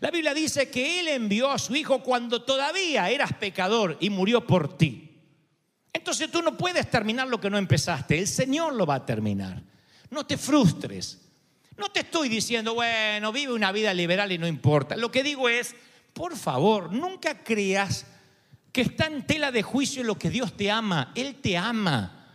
La 0.00 0.10
Biblia 0.10 0.34
dice 0.34 0.70
que 0.70 1.00
Él 1.00 1.08
envió 1.08 1.50
a 1.50 1.58
su 1.58 1.74
Hijo 1.74 2.02
cuando 2.02 2.42
todavía 2.42 3.10
eras 3.10 3.32
pecador 3.32 3.96
y 3.98 4.10
murió 4.10 4.46
por 4.46 4.76
ti. 4.76 5.20
Entonces 5.92 6.30
tú 6.30 6.42
no 6.42 6.56
puedes 6.56 6.88
terminar 6.88 7.26
lo 7.26 7.40
que 7.40 7.50
no 7.50 7.58
empezaste, 7.58 8.18
el 8.18 8.28
Señor 8.28 8.74
lo 8.74 8.86
va 8.86 8.96
a 8.96 9.06
terminar. 9.06 9.62
No 10.10 10.24
te 10.24 10.36
frustres. 10.38 11.27
No 11.78 11.88
te 11.90 12.00
estoy 12.00 12.28
diciendo, 12.28 12.74
bueno, 12.74 13.32
vive 13.32 13.52
una 13.52 13.70
vida 13.70 13.94
liberal 13.94 14.32
y 14.32 14.38
no 14.38 14.48
importa. 14.48 14.96
Lo 14.96 15.12
que 15.12 15.22
digo 15.22 15.48
es, 15.48 15.76
por 16.12 16.36
favor, 16.36 16.92
nunca 16.92 17.44
creas 17.44 18.04
que 18.72 18.80
está 18.80 19.06
en 19.06 19.24
tela 19.24 19.52
de 19.52 19.62
juicio 19.62 20.02
lo 20.02 20.18
que 20.18 20.28
Dios 20.28 20.56
te 20.56 20.72
ama. 20.72 21.12
Él 21.14 21.36
te 21.36 21.56
ama. 21.56 22.26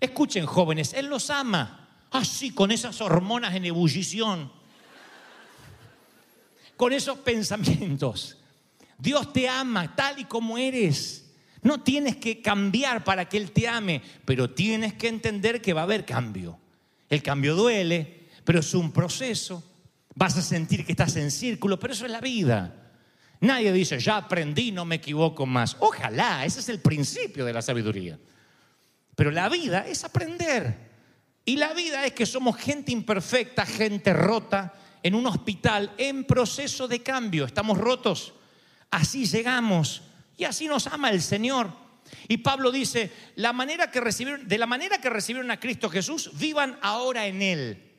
Escuchen, 0.00 0.46
jóvenes, 0.46 0.94
Él 0.94 1.06
los 1.06 1.30
ama. 1.30 1.88
Así, 2.12 2.52
con 2.52 2.70
esas 2.70 3.00
hormonas 3.00 3.54
en 3.56 3.64
ebullición. 3.64 4.52
Con 6.76 6.92
esos 6.92 7.18
pensamientos. 7.18 8.38
Dios 8.98 9.32
te 9.32 9.48
ama 9.48 9.96
tal 9.96 10.20
y 10.20 10.24
como 10.26 10.58
eres. 10.58 11.30
No 11.62 11.80
tienes 11.80 12.16
que 12.16 12.40
cambiar 12.40 13.02
para 13.02 13.28
que 13.28 13.36
Él 13.36 13.50
te 13.50 13.66
ame, 13.66 14.00
pero 14.24 14.50
tienes 14.50 14.94
que 14.94 15.08
entender 15.08 15.60
que 15.60 15.72
va 15.72 15.80
a 15.80 15.84
haber 15.84 16.04
cambio. 16.04 16.58
El 17.08 17.20
cambio 17.22 17.56
duele, 17.56 18.21
pero 18.44 18.60
es 18.60 18.74
un 18.74 18.92
proceso. 18.92 19.62
Vas 20.14 20.36
a 20.36 20.42
sentir 20.42 20.84
que 20.84 20.92
estás 20.92 21.16
en 21.16 21.30
círculo, 21.30 21.78
pero 21.78 21.92
eso 21.92 22.04
es 22.04 22.12
la 22.12 22.20
vida. 22.20 22.82
Nadie 23.40 23.72
dice, 23.72 23.98
ya 23.98 24.18
aprendí, 24.18 24.70
no 24.70 24.84
me 24.84 24.96
equivoco 24.96 25.46
más. 25.46 25.76
Ojalá, 25.80 26.44
ese 26.44 26.60
es 26.60 26.68
el 26.68 26.80
principio 26.80 27.44
de 27.44 27.52
la 27.52 27.62
sabiduría. 27.62 28.18
Pero 29.16 29.30
la 29.30 29.48
vida 29.48 29.86
es 29.86 30.04
aprender. 30.04 30.90
Y 31.44 31.56
la 31.56 31.72
vida 31.74 32.06
es 32.06 32.12
que 32.12 32.24
somos 32.24 32.56
gente 32.56 32.92
imperfecta, 32.92 33.66
gente 33.66 34.12
rota, 34.12 34.74
en 35.02 35.14
un 35.14 35.26
hospital, 35.26 35.92
en 35.98 36.24
proceso 36.24 36.86
de 36.86 37.02
cambio. 37.02 37.44
Estamos 37.44 37.78
rotos. 37.78 38.32
Así 38.90 39.26
llegamos. 39.26 40.02
Y 40.36 40.44
así 40.44 40.68
nos 40.68 40.86
ama 40.86 41.10
el 41.10 41.20
Señor. 41.20 41.72
Y 42.28 42.38
Pablo 42.38 42.70
dice, 42.70 43.10
la 43.36 43.52
manera 43.52 43.90
que 43.90 44.00
recibieron, 44.00 44.46
de 44.46 44.58
la 44.58 44.66
manera 44.66 45.00
que 45.00 45.10
recibieron 45.10 45.50
a 45.50 45.58
Cristo 45.58 45.90
Jesús, 45.90 46.30
vivan 46.34 46.78
ahora 46.82 47.26
en 47.26 47.42
Él. 47.42 47.91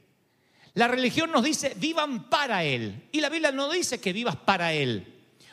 La 0.76 0.88
religión 0.88 1.32
nos 1.32 1.44
dice, 1.44 1.74
vivan 1.78 2.30
para 2.30 2.64
Él. 2.64 3.10
Y 3.12 3.22
la 3.22 3.30
Biblia 3.30 3.52
no 3.52 3.72
dice 3.72 4.00
que 4.00 4.14
vivas 4.14 4.36
para 4.36 4.74
Él. 4.74 5.08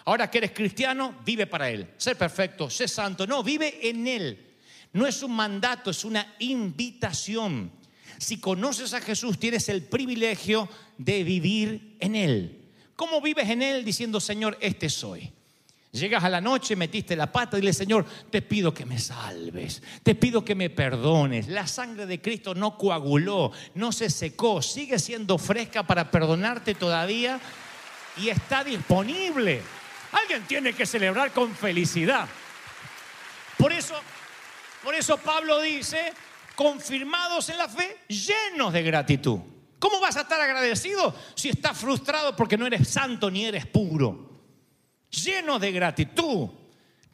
Ahora 0.06 0.30
que 0.30 0.38
eres 0.38 0.52
cristiano, 0.52 1.20
vive 1.24 1.46
para 1.46 1.70
Él. 1.70 1.92
Sé 1.98 2.14
perfecto, 2.14 2.70
sé 2.70 2.88
santo. 2.88 3.26
No, 3.26 3.42
vive 3.42 3.88
en 3.88 4.06
Él. 4.06 4.46
No 4.92 5.06
es 5.06 5.22
un 5.22 5.32
mandato, 5.32 5.90
es 5.90 6.04
una 6.04 6.34
invitación. 6.38 7.70
Si 8.18 8.40
conoces 8.40 8.94
a 8.94 9.00
Jesús, 9.00 9.38
tienes 9.38 9.68
el 9.68 9.84
privilegio 9.84 10.68
de 10.96 11.22
vivir 11.22 11.96
en 12.00 12.16
Él. 12.16 12.70
¿Cómo 12.96 13.20
vives 13.20 13.48
en 13.48 13.62
Él 13.62 13.84
diciendo, 13.84 14.20
Señor, 14.20 14.58
este 14.60 14.88
soy? 14.88 15.32
Llegas 15.92 16.22
a 16.22 16.28
la 16.28 16.40
noche, 16.40 16.76
metiste 16.76 17.16
la 17.16 17.32
pata 17.32 17.58
y 17.58 17.60
dile, 17.60 17.72
Señor, 17.72 18.06
te 18.30 18.42
pido 18.42 18.72
que 18.72 18.86
me 18.86 18.98
salves, 19.00 19.82
te 20.04 20.14
pido 20.14 20.44
que 20.44 20.54
me 20.54 20.70
perdones. 20.70 21.48
La 21.48 21.66
sangre 21.66 22.06
de 22.06 22.20
Cristo 22.20 22.54
no 22.54 22.78
coaguló, 22.78 23.50
no 23.74 23.90
se 23.90 24.08
secó, 24.08 24.62
sigue 24.62 25.00
siendo 25.00 25.36
fresca 25.36 25.82
para 25.82 26.08
perdonarte 26.08 26.76
todavía 26.76 27.40
y 28.16 28.28
está 28.28 28.62
disponible. 28.62 29.62
Alguien 30.12 30.44
tiene 30.46 30.74
que 30.74 30.86
celebrar 30.86 31.32
con 31.32 31.52
felicidad. 31.56 32.28
Por 33.58 33.72
eso, 33.72 33.94
por 34.84 34.94
eso 34.94 35.18
Pablo 35.18 35.60
dice, 35.60 36.12
confirmados 36.54 37.48
en 37.48 37.58
la 37.58 37.68
fe, 37.68 37.98
llenos 38.06 38.72
de 38.72 38.82
gratitud. 38.84 39.40
¿Cómo 39.80 39.98
vas 39.98 40.16
a 40.16 40.20
estar 40.20 40.40
agradecido 40.40 41.12
si 41.34 41.48
estás 41.48 41.76
frustrado 41.76 42.36
porque 42.36 42.56
no 42.56 42.66
eres 42.66 42.86
santo 42.88 43.28
ni 43.28 43.44
eres 43.44 43.66
puro? 43.66 44.29
Lleno 45.10 45.58
de 45.58 45.72
gratitud. 45.72 46.48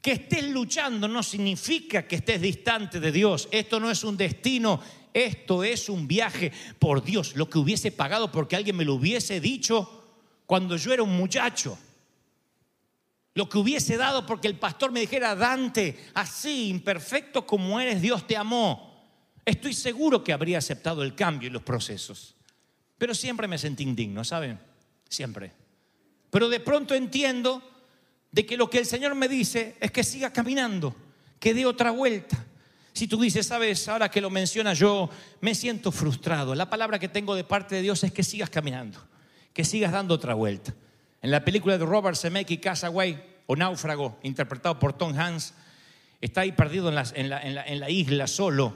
Que 0.00 0.12
estés 0.12 0.44
luchando 0.44 1.08
no 1.08 1.22
significa 1.22 2.06
que 2.06 2.16
estés 2.16 2.40
distante 2.40 3.00
de 3.00 3.10
Dios. 3.10 3.48
Esto 3.50 3.80
no 3.80 3.90
es 3.90 4.04
un 4.04 4.16
destino, 4.16 4.80
esto 5.12 5.64
es 5.64 5.88
un 5.88 6.06
viaje 6.06 6.52
por 6.78 7.02
Dios. 7.02 7.34
Lo 7.34 7.50
que 7.50 7.58
hubiese 7.58 7.90
pagado 7.90 8.30
porque 8.30 8.54
alguien 8.54 8.76
me 8.76 8.84
lo 8.84 8.94
hubiese 8.94 9.40
dicho 9.40 10.04
cuando 10.46 10.76
yo 10.76 10.92
era 10.92 11.02
un 11.02 11.16
muchacho. 11.16 11.76
Lo 13.34 13.48
que 13.48 13.58
hubiese 13.58 13.96
dado 13.96 14.24
porque 14.24 14.48
el 14.48 14.58
pastor 14.58 14.92
me 14.92 15.00
dijera, 15.00 15.34
Dante, 15.34 16.06
así, 16.14 16.68
imperfecto 16.68 17.44
como 17.44 17.80
eres, 17.80 18.00
Dios 18.00 18.26
te 18.26 18.36
amó. 18.36 18.94
Estoy 19.44 19.74
seguro 19.74 20.24
que 20.24 20.32
habría 20.32 20.58
aceptado 20.58 21.02
el 21.02 21.14
cambio 21.14 21.48
y 21.48 21.52
los 21.52 21.62
procesos. 21.62 22.36
Pero 22.96 23.14
siempre 23.14 23.48
me 23.48 23.58
sentí 23.58 23.82
indigno, 23.82 24.24
¿saben? 24.24 24.58
Siempre. 25.08 25.52
Pero 26.30 26.48
de 26.48 26.60
pronto 26.60 26.94
entiendo 26.94 27.62
de 28.36 28.44
que 28.44 28.58
lo 28.58 28.68
que 28.68 28.76
el 28.76 28.84
Señor 28.84 29.14
me 29.14 29.28
dice 29.28 29.76
es 29.80 29.90
que 29.90 30.04
siga 30.04 30.30
caminando, 30.30 30.94
que 31.40 31.54
dé 31.54 31.64
otra 31.64 31.90
vuelta. 31.90 32.44
Si 32.92 33.08
tú 33.08 33.18
dices, 33.18 33.46
sabes, 33.46 33.88
ahora 33.88 34.10
que 34.10 34.20
lo 34.20 34.28
menciona 34.28 34.74
yo, 34.74 35.08
me 35.40 35.54
siento 35.54 35.90
frustrado. 35.90 36.54
La 36.54 36.68
palabra 36.68 36.98
que 36.98 37.08
tengo 37.08 37.34
de 37.34 37.44
parte 37.44 37.76
de 37.76 37.80
Dios 37.80 38.04
es 38.04 38.12
que 38.12 38.22
sigas 38.22 38.50
caminando, 38.50 38.98
que 39.54 39.64
sigas 39.64 39.90
dando 39.90 40.12
otra 40.12 40.34
vuelta. 40.34 40.74
En 41.22 41.30
la 41.30 41.46
película 41.46 41.78
de 41.78 41.86
Robert 41.86 42.18
Zemeckis, 42.18 42.60
Castaway 42.60 43.24
o 43.46 43.56
Náufrago, 43.56 44.18
interpretado 44.22 44.78
por 44.78 44.92
Tom 44.92 45.18
Hanks, 45.18 45.54
está 46.20 46.42
ahí 46.42 46.52
perdido 46.52 46.90
en 46.90 46.94
la, 47.30 47.40
en 47.42 47.80
la 47.80 47.88
isla 47.88 48.26
solo. 48.26 48.74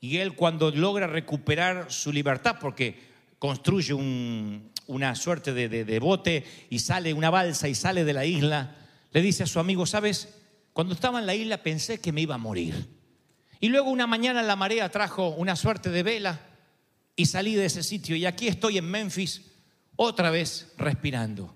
Y 0.00 0.18
él 0.18 0.36
cuando 0.36 0.70
logra 0.70 1.08
recuperar 1.08 1.90
su 1.90 2.12
libertad, 2.12 2.58
porque 2.60 2.96
construye 3.40 3.94
un, 3.94 4.70
una 4.86 5.14
suerte 5.14 5.52
de, 5.52 5.98
bote 5.98 6.44
y 6.70 6.78
sale 6.78 7.12
una 7.12 7.30
balsa 7.30 7.68
y 7.68 7.74
sale 7.74 8.04
de 8.04 8.12
la 8.12 8.24
isla, 8.24 8.76
le 9.12 9.22
dice 9.22 9.42
a 9.42 9.46
su 9.46 9.58
amigo, 9.58 9.86
¿sabes? 9.86 10.28
Cuando 10.72 10.94
estaba 10.94 11.18
en 11.18 11.26
la 11.26 11.34
isla 11.34 11.62
pensé 11.62 12.00
que 12.00 12.12
me 12.12 12.20
iba 12.20 12.34
a 12.34 12.38
morir. 12.38 12.88
Y 13.60 13.68
luego 13.68 13.90
una 13.90 14.06
mañana 14.06 14.42
la 14.42 14.56
marea 14.56 14.90
trajo 14.90 15.28
una 15.30 15.56
suerte 15.56 15.90
de 15.90 16.02
vela 16.02 16.40
y 17.16 17.26
salí 17.26 17.54
de 17.54 17.64
ese 17.64 17.82
sitio 17.82 18.14
y 18.14 18.26
aquí 18.26 18.48
estoy 18.48 18.78
en 18.78 18.90
Memphis 18.90 19.42
otra 19.96 20.30
vez 20.30 20.72
respirando. 20.76 21.54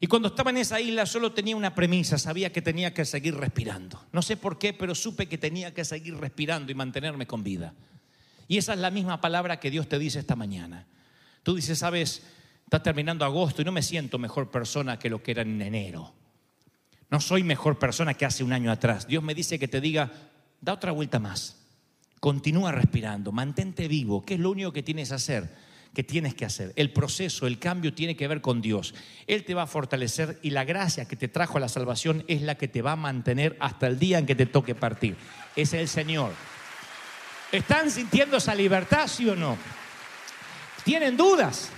Y 0.00 0.06
cuando 0.06 0.28
estaba 0.28 0.50
en 0.50 0.58
esa 0.58 0.80
isla 0.80 1.06
solo 1.06 1.32
tenía 1.32 1.56
una 1.56 1.74
premisa, 1.74 2.18
sabía 2.18 2.52
que 2.52 2.62
tenía 2.62 2.94
que 2.94 3.04
seguir 3.04 3.34
respirando. 3.34 4.04
No 4.12 4.22
sé 4.22 4.36
por 4.36 4.58
qué, 4.58 4.72
pero 4.72 4.94
supe 4.94 5.26
que 5.26 5.38
tenía 5.38 5.74
que 5.74 5.84
seguir 5.84 6.16
respirando 6.16 6.70
y 6.70 6.74
mantenerme 6.74 7.26
con 7.26 7.42
vida. 7.42 7.74
Y 8.46 8.58
esa 8.58 8.74
es 8.74 8.78
la 8.78 8.90
misma 8.90 9.20
palabra 9.20 9.60
que 9.60 9.70
Dios 9.70 9.88
te 9.88 9.98
dice 9.98 10.20
esta 10.20 10.36
mañana. 10.36 10.86
Tú 11.48 11.54
dices, 11.54 11.78
sabes, 11.78 12.20
está 12.62 12.82
terminando 12.82 13.24
agosto 13.24 13.62
y 13.62 13.64
no 13.64 13.72
me 13.72 13.80
siento 13.80 14.18
mejor 14.18 14.50
persona 14.50 14.98
que 14.98 15.08
lo 15.08 15.22
que 15.22 15.30
era 15.30 15.40
en 15.40 15.62
enero. 15.62 16.12
No 17.08 17.22
soy 17.22 17.42
mejor 17.42 17.78
persona 17.78 18.12
que 18.12 18.26
hace 18.26 18.44
un 18.44 18.52
año 18.52 18.70
atrás. 18.70 19.06
Dios 19.08 19.22
me 19.24 19.34
dice 19.34 19.58
que 19.58 19.66
te 19.66 19.80
diga, 19.80 20.12
da 20.60 20.74
otra 20.74 20.92
vuelta 20.92 21.18
más. 21.18 21.56
Continúa 22.20 22.70
respirando, 22.70 23.32
mantente 23.32 23.88
vivo, 23.88 24.26
¿Qué 24.26 24.34
es 24.34 24.40
lo 24.40 24.50
único 24.50 24.74
que 24.74 24.82
tienes 24.82 25.08
que 25.08 25.14
hacer, 25.14 25.48
que 25.94 26.04
tienes 26.04 26.34
que 26.34 26.44
hacer. 26.44 26.74
El 26.76 26.92
proceso, 26.92 27.46
el 27.46 27.58
cambio 27.58 27.94
tiene 27.94 28.14
que 28.14 28.28
ver 28.28 28.42
con 28.42 28.60
Dios. 28.60 28.94
Él 29.26 29.46
te 29.46 29.54
va 29.54 29.62
a 29.62 29.66
fortalecer 29.66 30.38
y 30.42 30.50
la 30.50 30.64
gracia 30.64 31.08
que 31.08 31.16
te 31.16 31.28
trajo 31.28 31.56
a 31.56 31.62
la 31.62 31.70
salvación 31.70 32.24
es 32.28 32.42
la 32.42 32.56
que 32.56 32.68
te 32.68 32.82
va 32.82 32.92
a 32.92 32.96
mantener 32.96 33.56
hasta 33.58 33.86
el 33.86 33.98
día 33.98 34.18
en 34.18 34.26
que 34.26 34.34
te 34.34 34.44
toque 34.44 34.74
partir. 34.74 35.16
Es 35.56 35.72
el 35.72 35.88
Señor. 35.88 36.30
¿Están 37.50 37.90
sintiendo 37.90 38.36
esa 38.36 38.54
libertad, 38.54 39.06
sí 39.06 39.26
o 39.26 39.34
no? 39.34 39.56
¿Tienen 40.88 41.18
dudas? 41.18 41.68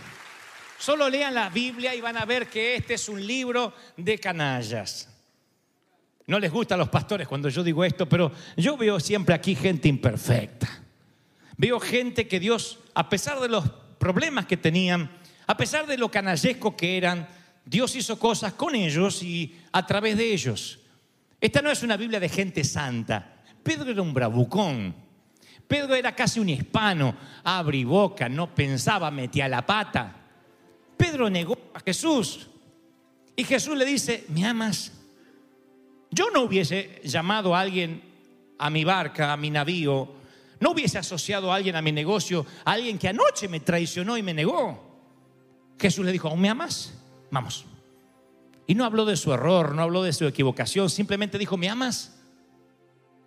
Solo 0.78 1.10
lean 1.10 1.34
la 1.34 1.48
Biblia 1.50 1.92
y 1.96 2.00
van 2.00 2.16
a 2.16 2.24
ver 2.24 2.46
que 2.46 2.76
este 2.76 2.94
es 2.94 3.08
un 3.08 3.26
libro 3.26 3.74
de 3.96 4.20
canallas. 4.20 5.08
No 6.28 6.38
les 6.38 6.52
gusta 6.52 6.76
a 6.76 6.78
los 6.78 6.90
pastores 6.90 7.26
cuando 7.26 7.48
yo 7.48 7.64
digo 7.64 7.84
esto, 7.84 8.08
pero 8.08 8.30
yo 8.56 8.76
veo 8.76 9.00
siempre 9.00 9.34
aquí 9.34 9.56
gente 9.56 9.88
imperfecta. 9.88 10.68
Veo 11.56 11.80
gente 11.80 12.28
que 12.28 12.38
Dios, 12.38 12.78
a 12.94 13.08
pesar 13.08 13.40
de 13.40 13.48
los 13.48 13.68
problemas 13.98 14.46
que 14.46 14.56
tenían, 14.56 15.10
a 15.44 15.56
pesar 15.56 15.88
de 15.88 15.98
lo 15.98 16.08
canallesco 16.08 16.76
que 16.76 16.96
eran, 16.96 17.28
Dios 17.64 17.96
hizo 17.96 18.16
cosas 18.16 18.52
con 18.52 18.76
ellos 18.76 19.24
y 19.24 19.58
a 19.72 19.84
través 19.84 20.16
de 20.16 20.32
ellos. 20.32 20.78
Esta 21.40 21.60
no 21.60 21.72
es 21.72 21.82
una 21.82 21.96
Biblia 21.96 22.20
de 22.20 22.28
gente 22.28 22.62
santa. 22.62 23.42
Pedro 23.64 23.90
era 23.90 24.02
un 24.02 24.14
bravucón. 24.14 25.09
Pedro 25.70 25.94
era 25.94 26.16
casi 26.16 26.40
un 26.40 26.48
hispano, 26.48 27.14
abrí 27.44 27.84
boca, 27.84 28.28
no 28.28 28.52
pensaba, 28.52 29.08
metía 29.12 29.46
la 29.46 29.64
pata. 29.64 30.16
Pedro 30.96 31.30
negó 31.30 31.56
a 31.72 31.78
Jesús 31.78 32.48
y 33.36 33.44
Jesús 33.44 33.78
le 33.78 33.84
dice, 33.84 34.24
¿me 34.30 34.44
amas? 34.44 34.90
Yo 36.10 36.28
no 36.32 36.42
hubiese 36.42 37.00
llamado 37.04 37.54
a 37.54 37.60
alguien 37.60 38.02
a 38.58 38.68
mi 38.68 38.82
barca, 38.82 39.32
a 39.32 39.36
mi 39.36 39.48
navío, 39.48 40.12
no 40.58 40.72
hubiese 40.72 40.98
asociado 40.98 41.52
a 41.52 41.54
alguien 41.54 41.76
a 41.76 41.82
mi 41.82 41.92
negocio, 41.92 42.44
a 42.64 42.72
alguien 42.72 42.98
que 42.98 43.06
anoche 43.06 43.46
me 43.46 43.60
traicionó 43.60 44.16
y 44.16 44.24
me 44.24 44.34
negó. 44.34 45.04
Jesús 45.78 46.04
le 46.04 46.10
dijo, 46.10 46.26
¿aún 46.26 46.40
me 46.40 46.48
amas? 46.48 46.94
Vamos, 47.30 47.64
Y 48.66 48.74
no 48.74 48.84
habló 48.84 49.04
de 49.04 49.16
su 49.16 49.32
error, 49.32 49.72
no 49.76 49.82
habló 49.82 50.02
de 50.02 50.12
su 50.12 50.26
equivocación, 50.26 50.90
simplemente 50.90 51.38
dijo, 51.38 51.56
¿me 51.56 51.68
amas? 51.68 52.19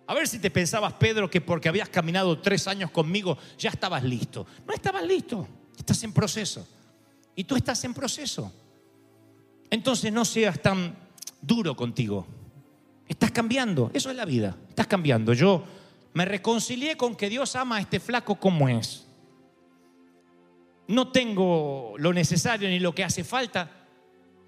A 0.06 0.14
ver 0.14 0.28
si 0.28 0.38
te 0.38 0.50
pensabas, 0.50 0.92
Pedro, 0.94 1.30
que 1.30 1.40
porque 1.40 1.68
habías 1.68 1.88
caminado 1.88 2.38
tres 2.38 2.68
años 2.68 2.90
conmigo 2.90 3.38
ya 3.58 3.70
estabas 3.70 4.04
listo. 4.04 4.46
No 4.66 4.74
estabas 4.74 5.04
listo, 5.04 5.48
estás 5.76 6.02
en 6.04 6.12
proceso. 6.12 6.66
Y 7.34 7.44
tú 7.44 7.56
estás 7.56 7.82
en 7.84 7.94
proceso. 7.94 8.52
Entonces 9.70 10.12
no 10.12 10.24
seas 10.24 10.60
tan 10.60 10.94
duro 11.40 11.74
contigo. 11.74 12.26
Estás 13.08 13.30
cambiando, 13.30 13.90
eso 13.94 14.10
es 14.10 14.16
la 14.16 14.24
vida, 14.24 14.56
estás 14.68 14.86
cambiando. 14.86 15.32
Yo 15.32 15.64
me 16.12 16.24
reconcilié 16.24 16.96
con 16.96 17.16
que 17.16 17.28
Dios 17.28 17.56
ama 17.56 17.76
a 17.76 17.80
este 17.80 17.98
flaco 17.98 18.36
como 18.36 18.68
es. 18.68 19.06
No 20.86 21.08
tengo 21.08 21.94
lo 21.96 22.12
necesario 22.12 22.68
ni 22.68 22.78
lo 22.78 22.94
que 22.94 23.04
hace 23.04 23.24
falta 23.24 23.70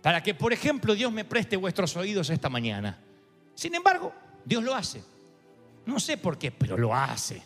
para 0.02 0.22
que, 0.22 0.34
por 0.34 0.52
ejemplo, 0.52 0.94
Dios 0.94 1.10
me 1.10 1.24
preste 1.24 1.56
vuestros 1.56 1.96
oídos 1.96 2.30
esta 2.30 2.48
mañana. 2.48 2.98
Sin 3.54 3.74
embargo, 3.74 4.12
Dios 4.44 4.62
lo 4.62 4.74
hace. 4.74 5.02
No 5.86 6.00
sé 6.00 6.18
por 6.18 6.36
qué, 6.36 6.50
pero 6.50 6.76
lo 6.76 6.94
hace. 6.94 7.42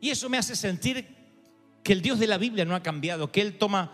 Y 0.00 0.10
eso 0.10 0.28
me 0.28 0.38
hace 0.38 0.54
sentir 0.54 1.16
que 1.82 1.92
el 1.92 2.02
Dios 2.02 2.18
de 2.18 2.26
la 2.26 2.38
Biblia 2.38 2.64
no 2.64 2.74
ha 2.74 2.82
cambiado, 2.82 3.32
que 3.32 3.40
Él 3.40 3.58
toma 3.58 3.92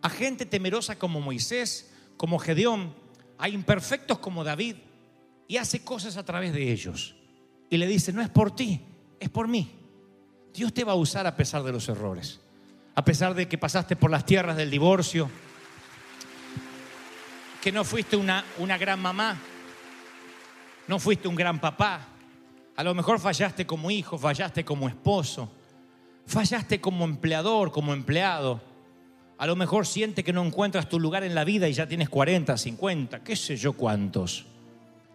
a 0.00 0.08
gente 0.08 0.46
temerosa 0.46 0.98
como 0.98 1.20
Moisés, 1.20 1.92
como 2.16 2.38
Gedeón, 2.38 2.94
a 3.38 3.48
imperfectos 3.48 4.18
como 4.18 4.44
David, 4.44 4.76
y 5.46 5.58
hace 5.58 5.84
cosas 5.84 6.16
a 6.16 6.24
través 6.24 6.52
de 6.52 6.72
ellos. 6.72 7.16
Y 7.68 7.76
le 7.76 7.86
dice, 7.86 8.12
no 8.12 8.22
es 8.22 8.30
por 8.30 8.54
ti, 8.54 8.80
es 9.20 9.28
por 9.28 9.48
mí. 9.48 9.70
Dios 10.52 10.72
te 10.72 10.84
va 10.84 10.92
a 10.92 10.96
usar 10.96 11.26
a 11.26 11.36
pesar 11.36 11.62
de 11.62 11.72
los 11.72 11.88
errores, 11.88 12.40
a 12.94 13.04
pesar 13.04 13.34
de 13.34 13.48
que 13.48 13.58
pasaste 13.58 13.96
por 13.96 14.10
las 14.10 14.24
tierras 14.24 14.56
del 14.56 14.70
divorcio, 14.70 15.28
que 17.60 17.72
no 17.72 17.82
fuiste 17.82 18.16
una, 18.16 18.44
una 18.58 18.78
gran 18.78 19.00
mamá, 19.00 19.36
no 20.86 20.98
fuiste 20.98 21.28
un 21.28 21.34
gran 21.34 21.60
papá, 21.60 22.13
a 22.76 22.82
lo 22.82 22.94
mejor 22.94 23.20
fallaste 23.20 23.66
como 23.66 23.90
hijo, 23.90 24.18
fallaste 24.18 24.64
como 24.64 24.88
esposo, 24.88 25.50
fallaste 26.26 26.80
como 26.80 27.04
empleador, 27.04 27.70
como 27.70 27.92
empleado. 27.92 28.60
A 29.38 29.46
lo 29.46 29.56
mejor 29.56 29.86
siente 29.86 30.24
que 30.24 30.32
no 30.32 30.44
encuentras 30.44 30.88
tu 30.88 30.98
lugar 30.98 31.22
en 31.22 31.34
la 31.34 31.44
vida 31.44 31.68
y 31.68 31.72
ya 31.72 31.86
tienes 31.86 32.08
40, 32.08 32.56
50, 32.56 33.22
qué 33.22 33.36
sé 33.36 33.56
yo 33.56 33.74
cuántos. 33.74 34.46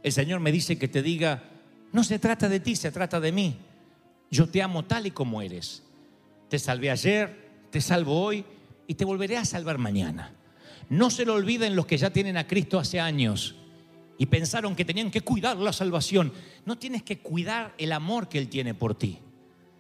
El 0.04 0.12
Señor 0.12 0.40
me 0.40 0.52
dice 0.52 0.78
que 0.78 0.88
te 0.88 1.02
diga, 1.02 1.44
no 1.92 2.04
se 2.04 2.20
trata 2.20 2.48
de 2.48 2.60
ti, 2.60 2.76
se 2.76 2.92
trata 2.92 3.20
de 3.20 3.32
mí. 3.32 3.58
Yo 4.32 4.48
te 4.48 4.62
amo 4.62 4.86
tal 4.86 5.08
y 5.08 5.12
como 5.12 5.42
eres. 5.42 5.84
Te 6.50 6.60
salvé 6.60 6.92
ayer, 6.92 7.50
te 7.72 7.82
salvo 7.82 8.22
hoy 8.22 8.46
y 8.88 8.94
te 8.96 9.06
volveré 9.06 9.38
a 9.38 9.46
salvar 9.46 9.78
mañana. 9.78 10.34
No 10.90 11.10
se 11.10 11.26
lo 11.26 11.34
olviden 11.34 11.76
los 11.76 11.86
que 11.86 11.98
ya 11.98 12.12
tienen 12.12 12.38
a 12.38 12.48
Cristo 12.48 12.80
hace 12.80 13.00
años 13.00 13.59
y 14.20 14.26
pensaron 14.26 14.76
que 14.76 14.84
tenían 14.84 15.10
que 15.10 15.22
cuidar 15.22 15.58
la 15.58 15.72
salvación. 15.72 16.34
No 16.66 16.78
tienes 16.78 17.04
que 17.04 17.20
cuidar 17.20 17.74
el 17.78 17.94
amor 17.94 18.28
que 18.28 18.38
Él 18.38 18.50
tiene 18.50 18.74
por 18.74 18.94
ti. 18.94 19.18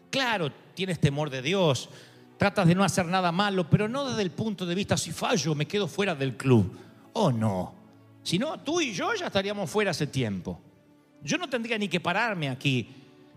Claro, 0.09 0.49
tienes 0.73 0.99
temor 0.99 1.29
de 1.29 1.41
Dios, 1.41 1.89
tratas 2.37 2.65
de 2.65 2.73
no 2.73 2.85
hacer 2.85 3.05
nada 3.05 3.33
malo, 3.33 3.69
pero 3.69 3.89
no 3.89 4.09
desde 4.09 4.21
el 4.21 4.31
punto 4.31 4.65
de 4.65 4.75
vista, 4.75 4.95
si 4.95 5.11
fallo, 5.11 5.53
me 5.55 5.67
quedo 5.67 5.89
fuera 5.89 6.15
del 6.15 6.37
club. 6.37 6.73
Oh, 7.13 7.33
no. 7.33 7.75
Si 8.23 8.39
no, 8.39 8.57
tú 8.61 8.79
y 8.79 8.93
yo 8.93 9.13
ya 9.13 9.27
estaríamos 9.27 9.69
fuera 9.69 9.91
hace 9.91 10.07
tiempo. 10.07 10.57
Yo 11.21 11.37
no 11.37 11.49
tendría 11.49 11.77
ni 11.77 11.89
que 11.89 11.99
pararme 11.99 12.47
aquí. 12.47 12.87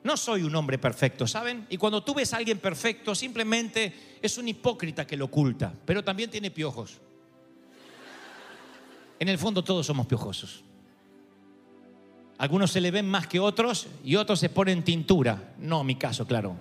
No 0.05 0.17
soy 0.17 0.45
un 0.45 0.55
hombre 0.55 0.79
perfecto, 0.79 1.27
¿saben? 1.27 1.67
Y 1.69 1.79
cuando 1.79 2.05
tú 2.05 2.15
ves 2.15 2.33
a 2.33 2.37
alguien 2.37 2.59
perfecto, 2.59 3.13
simplemente 3.17 4.19
es 4.23 4.39
un 4.39 4.47
hipócrita 4.47 5.05
que 5.05 5.17
lo 5.17 5.25
oculta, 5.25 5.75
pero 5.85 6.05
también 6.05 6.31
tiene 6.31 6.53
piojos. 6.53 7.01
En 9.19 9.29
el 9.29 9.39
fondo 9.39 9.65
todos 9.65 9.85
somos 9.85 10.07
piojosos. 10.07 10.63
Algunos 12.43 12.73
se 12.73 12.81
le 12.81 12.91
ven 12.91 13.09
más 13.09 13.29
que 13.29 13.39
otros 13.39 13.87
y 14.03 14.17
otros 14.17 14.41
se 14.41 14.49
ponen 14.49 14.83
tintura. 14.83 15.55
No, 15.61 15.85
mi 15.85 15.95
caso, 15.95 16.27
claro. 16.27 16.57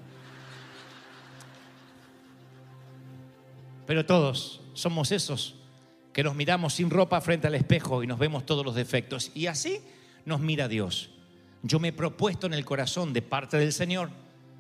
Pero 3.88 4.06
todos 4.06 4.62
somos 4.76 5.12
esos 5.12 5.56
que 6.14 6.24
nos 6.24 6.36
miramos 6.36 6.76
sin 6.76 6.92
ropa 6.92 7.20
frente 7.20 7.48
al 7.48 7.56
espejo 7.56 8.04
y 8.04 8.08
nos 8.08 8.20
vemos 8.20 8.46
todos 8.46 8.64
los 8.64 8.76
defectos. 8.76 9.32
Y 9.34 9.48
así 9.48 9.80
nos 10.24 10.40
mira 10.40 10.68
Dios. 10.68 11.10
Yo 11.64 11.80
me 11.80 11.88
he 11.88 11.94
propuesto 11.94 12.46
en 12.46 12.54
el 12.54 12.64
corazón 12.64 13.12
de 13.12 13.24
parte 13.24 13.58
del 13.58 13.74
Señor 13.74 14.12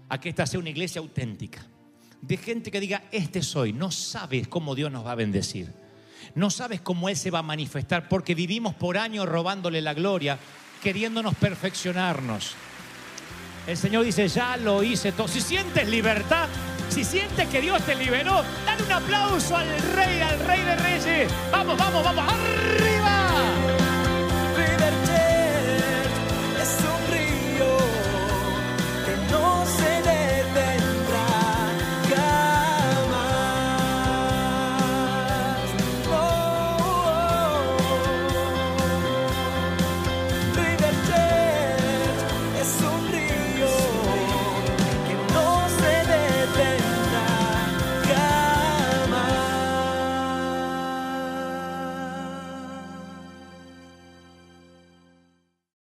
a 0.10 0.20
que 0.20 0.30
esta 0.30 0.48
sea 0.48 0.60
una 0.60 0.72
iglesia 0.72 1.02
auténtica. 1.02 1.64
De 2.20 2.36
gente 2.36 2.72
que 2.72 2.80
diga, 2.80 3.04
este 3.12 3.44
soy. 3.44 3.74
No 3.74 3.92
sabes 3.92 4.48
cómo 4.48 4.74
Dios 4.74 4.92
nos 4.92 5.06
va 5.06 5.12
a 5.12 5.16
bendecir. 5.16 5.72
No 6.34 6.50
sabes 6.50 6.82
cómo 6.82 7.10
Él 7.10 7.16
se 7.16 7.30
va 7.30 7.40
a 7.40 7.44
manifestar 7.44 8.10
porque 8.10 8.34
vivimos 8.34 8.74
por 8.74 8.98
años 8.98 9.30
robándole 9.30 9.84
la 9.84 9.94
gloria 9.94 10.40
queriéndonos 10.82 11.36
perfeccionarnos. 11.36 12.56
El 13.68 13.78
Señor 13.78 14.04
dice, 14.04 14.28
ya 14.28 14.58
lo 14.58 14.84
hice 14.84 15.12
todo. 15.12 15.28
Si 15.28 15.40
sientes 15.40 15.88
libertad, 15.88 16.48
si 16.90 17.04
sientes 17.04 17.48
que 17.48 17.62
Dios 17.62 17.82
te 17.84 17.96
liberó, 17.96 18.44
dale 18.66 18.84
un 18.84 18.92
aplauso 18.92 19.56
al 19.56 19.68
Rey, 19.96 20.20
al 20.22 20.40
Rey 20.40 20.62
de 20.62 20.76
Reyes. 20.76 21.32
Vamos, 21.52 21.78
vamos, 21.78 22.04
vamos, 22.04 22.26
arriba. 22.34 23.21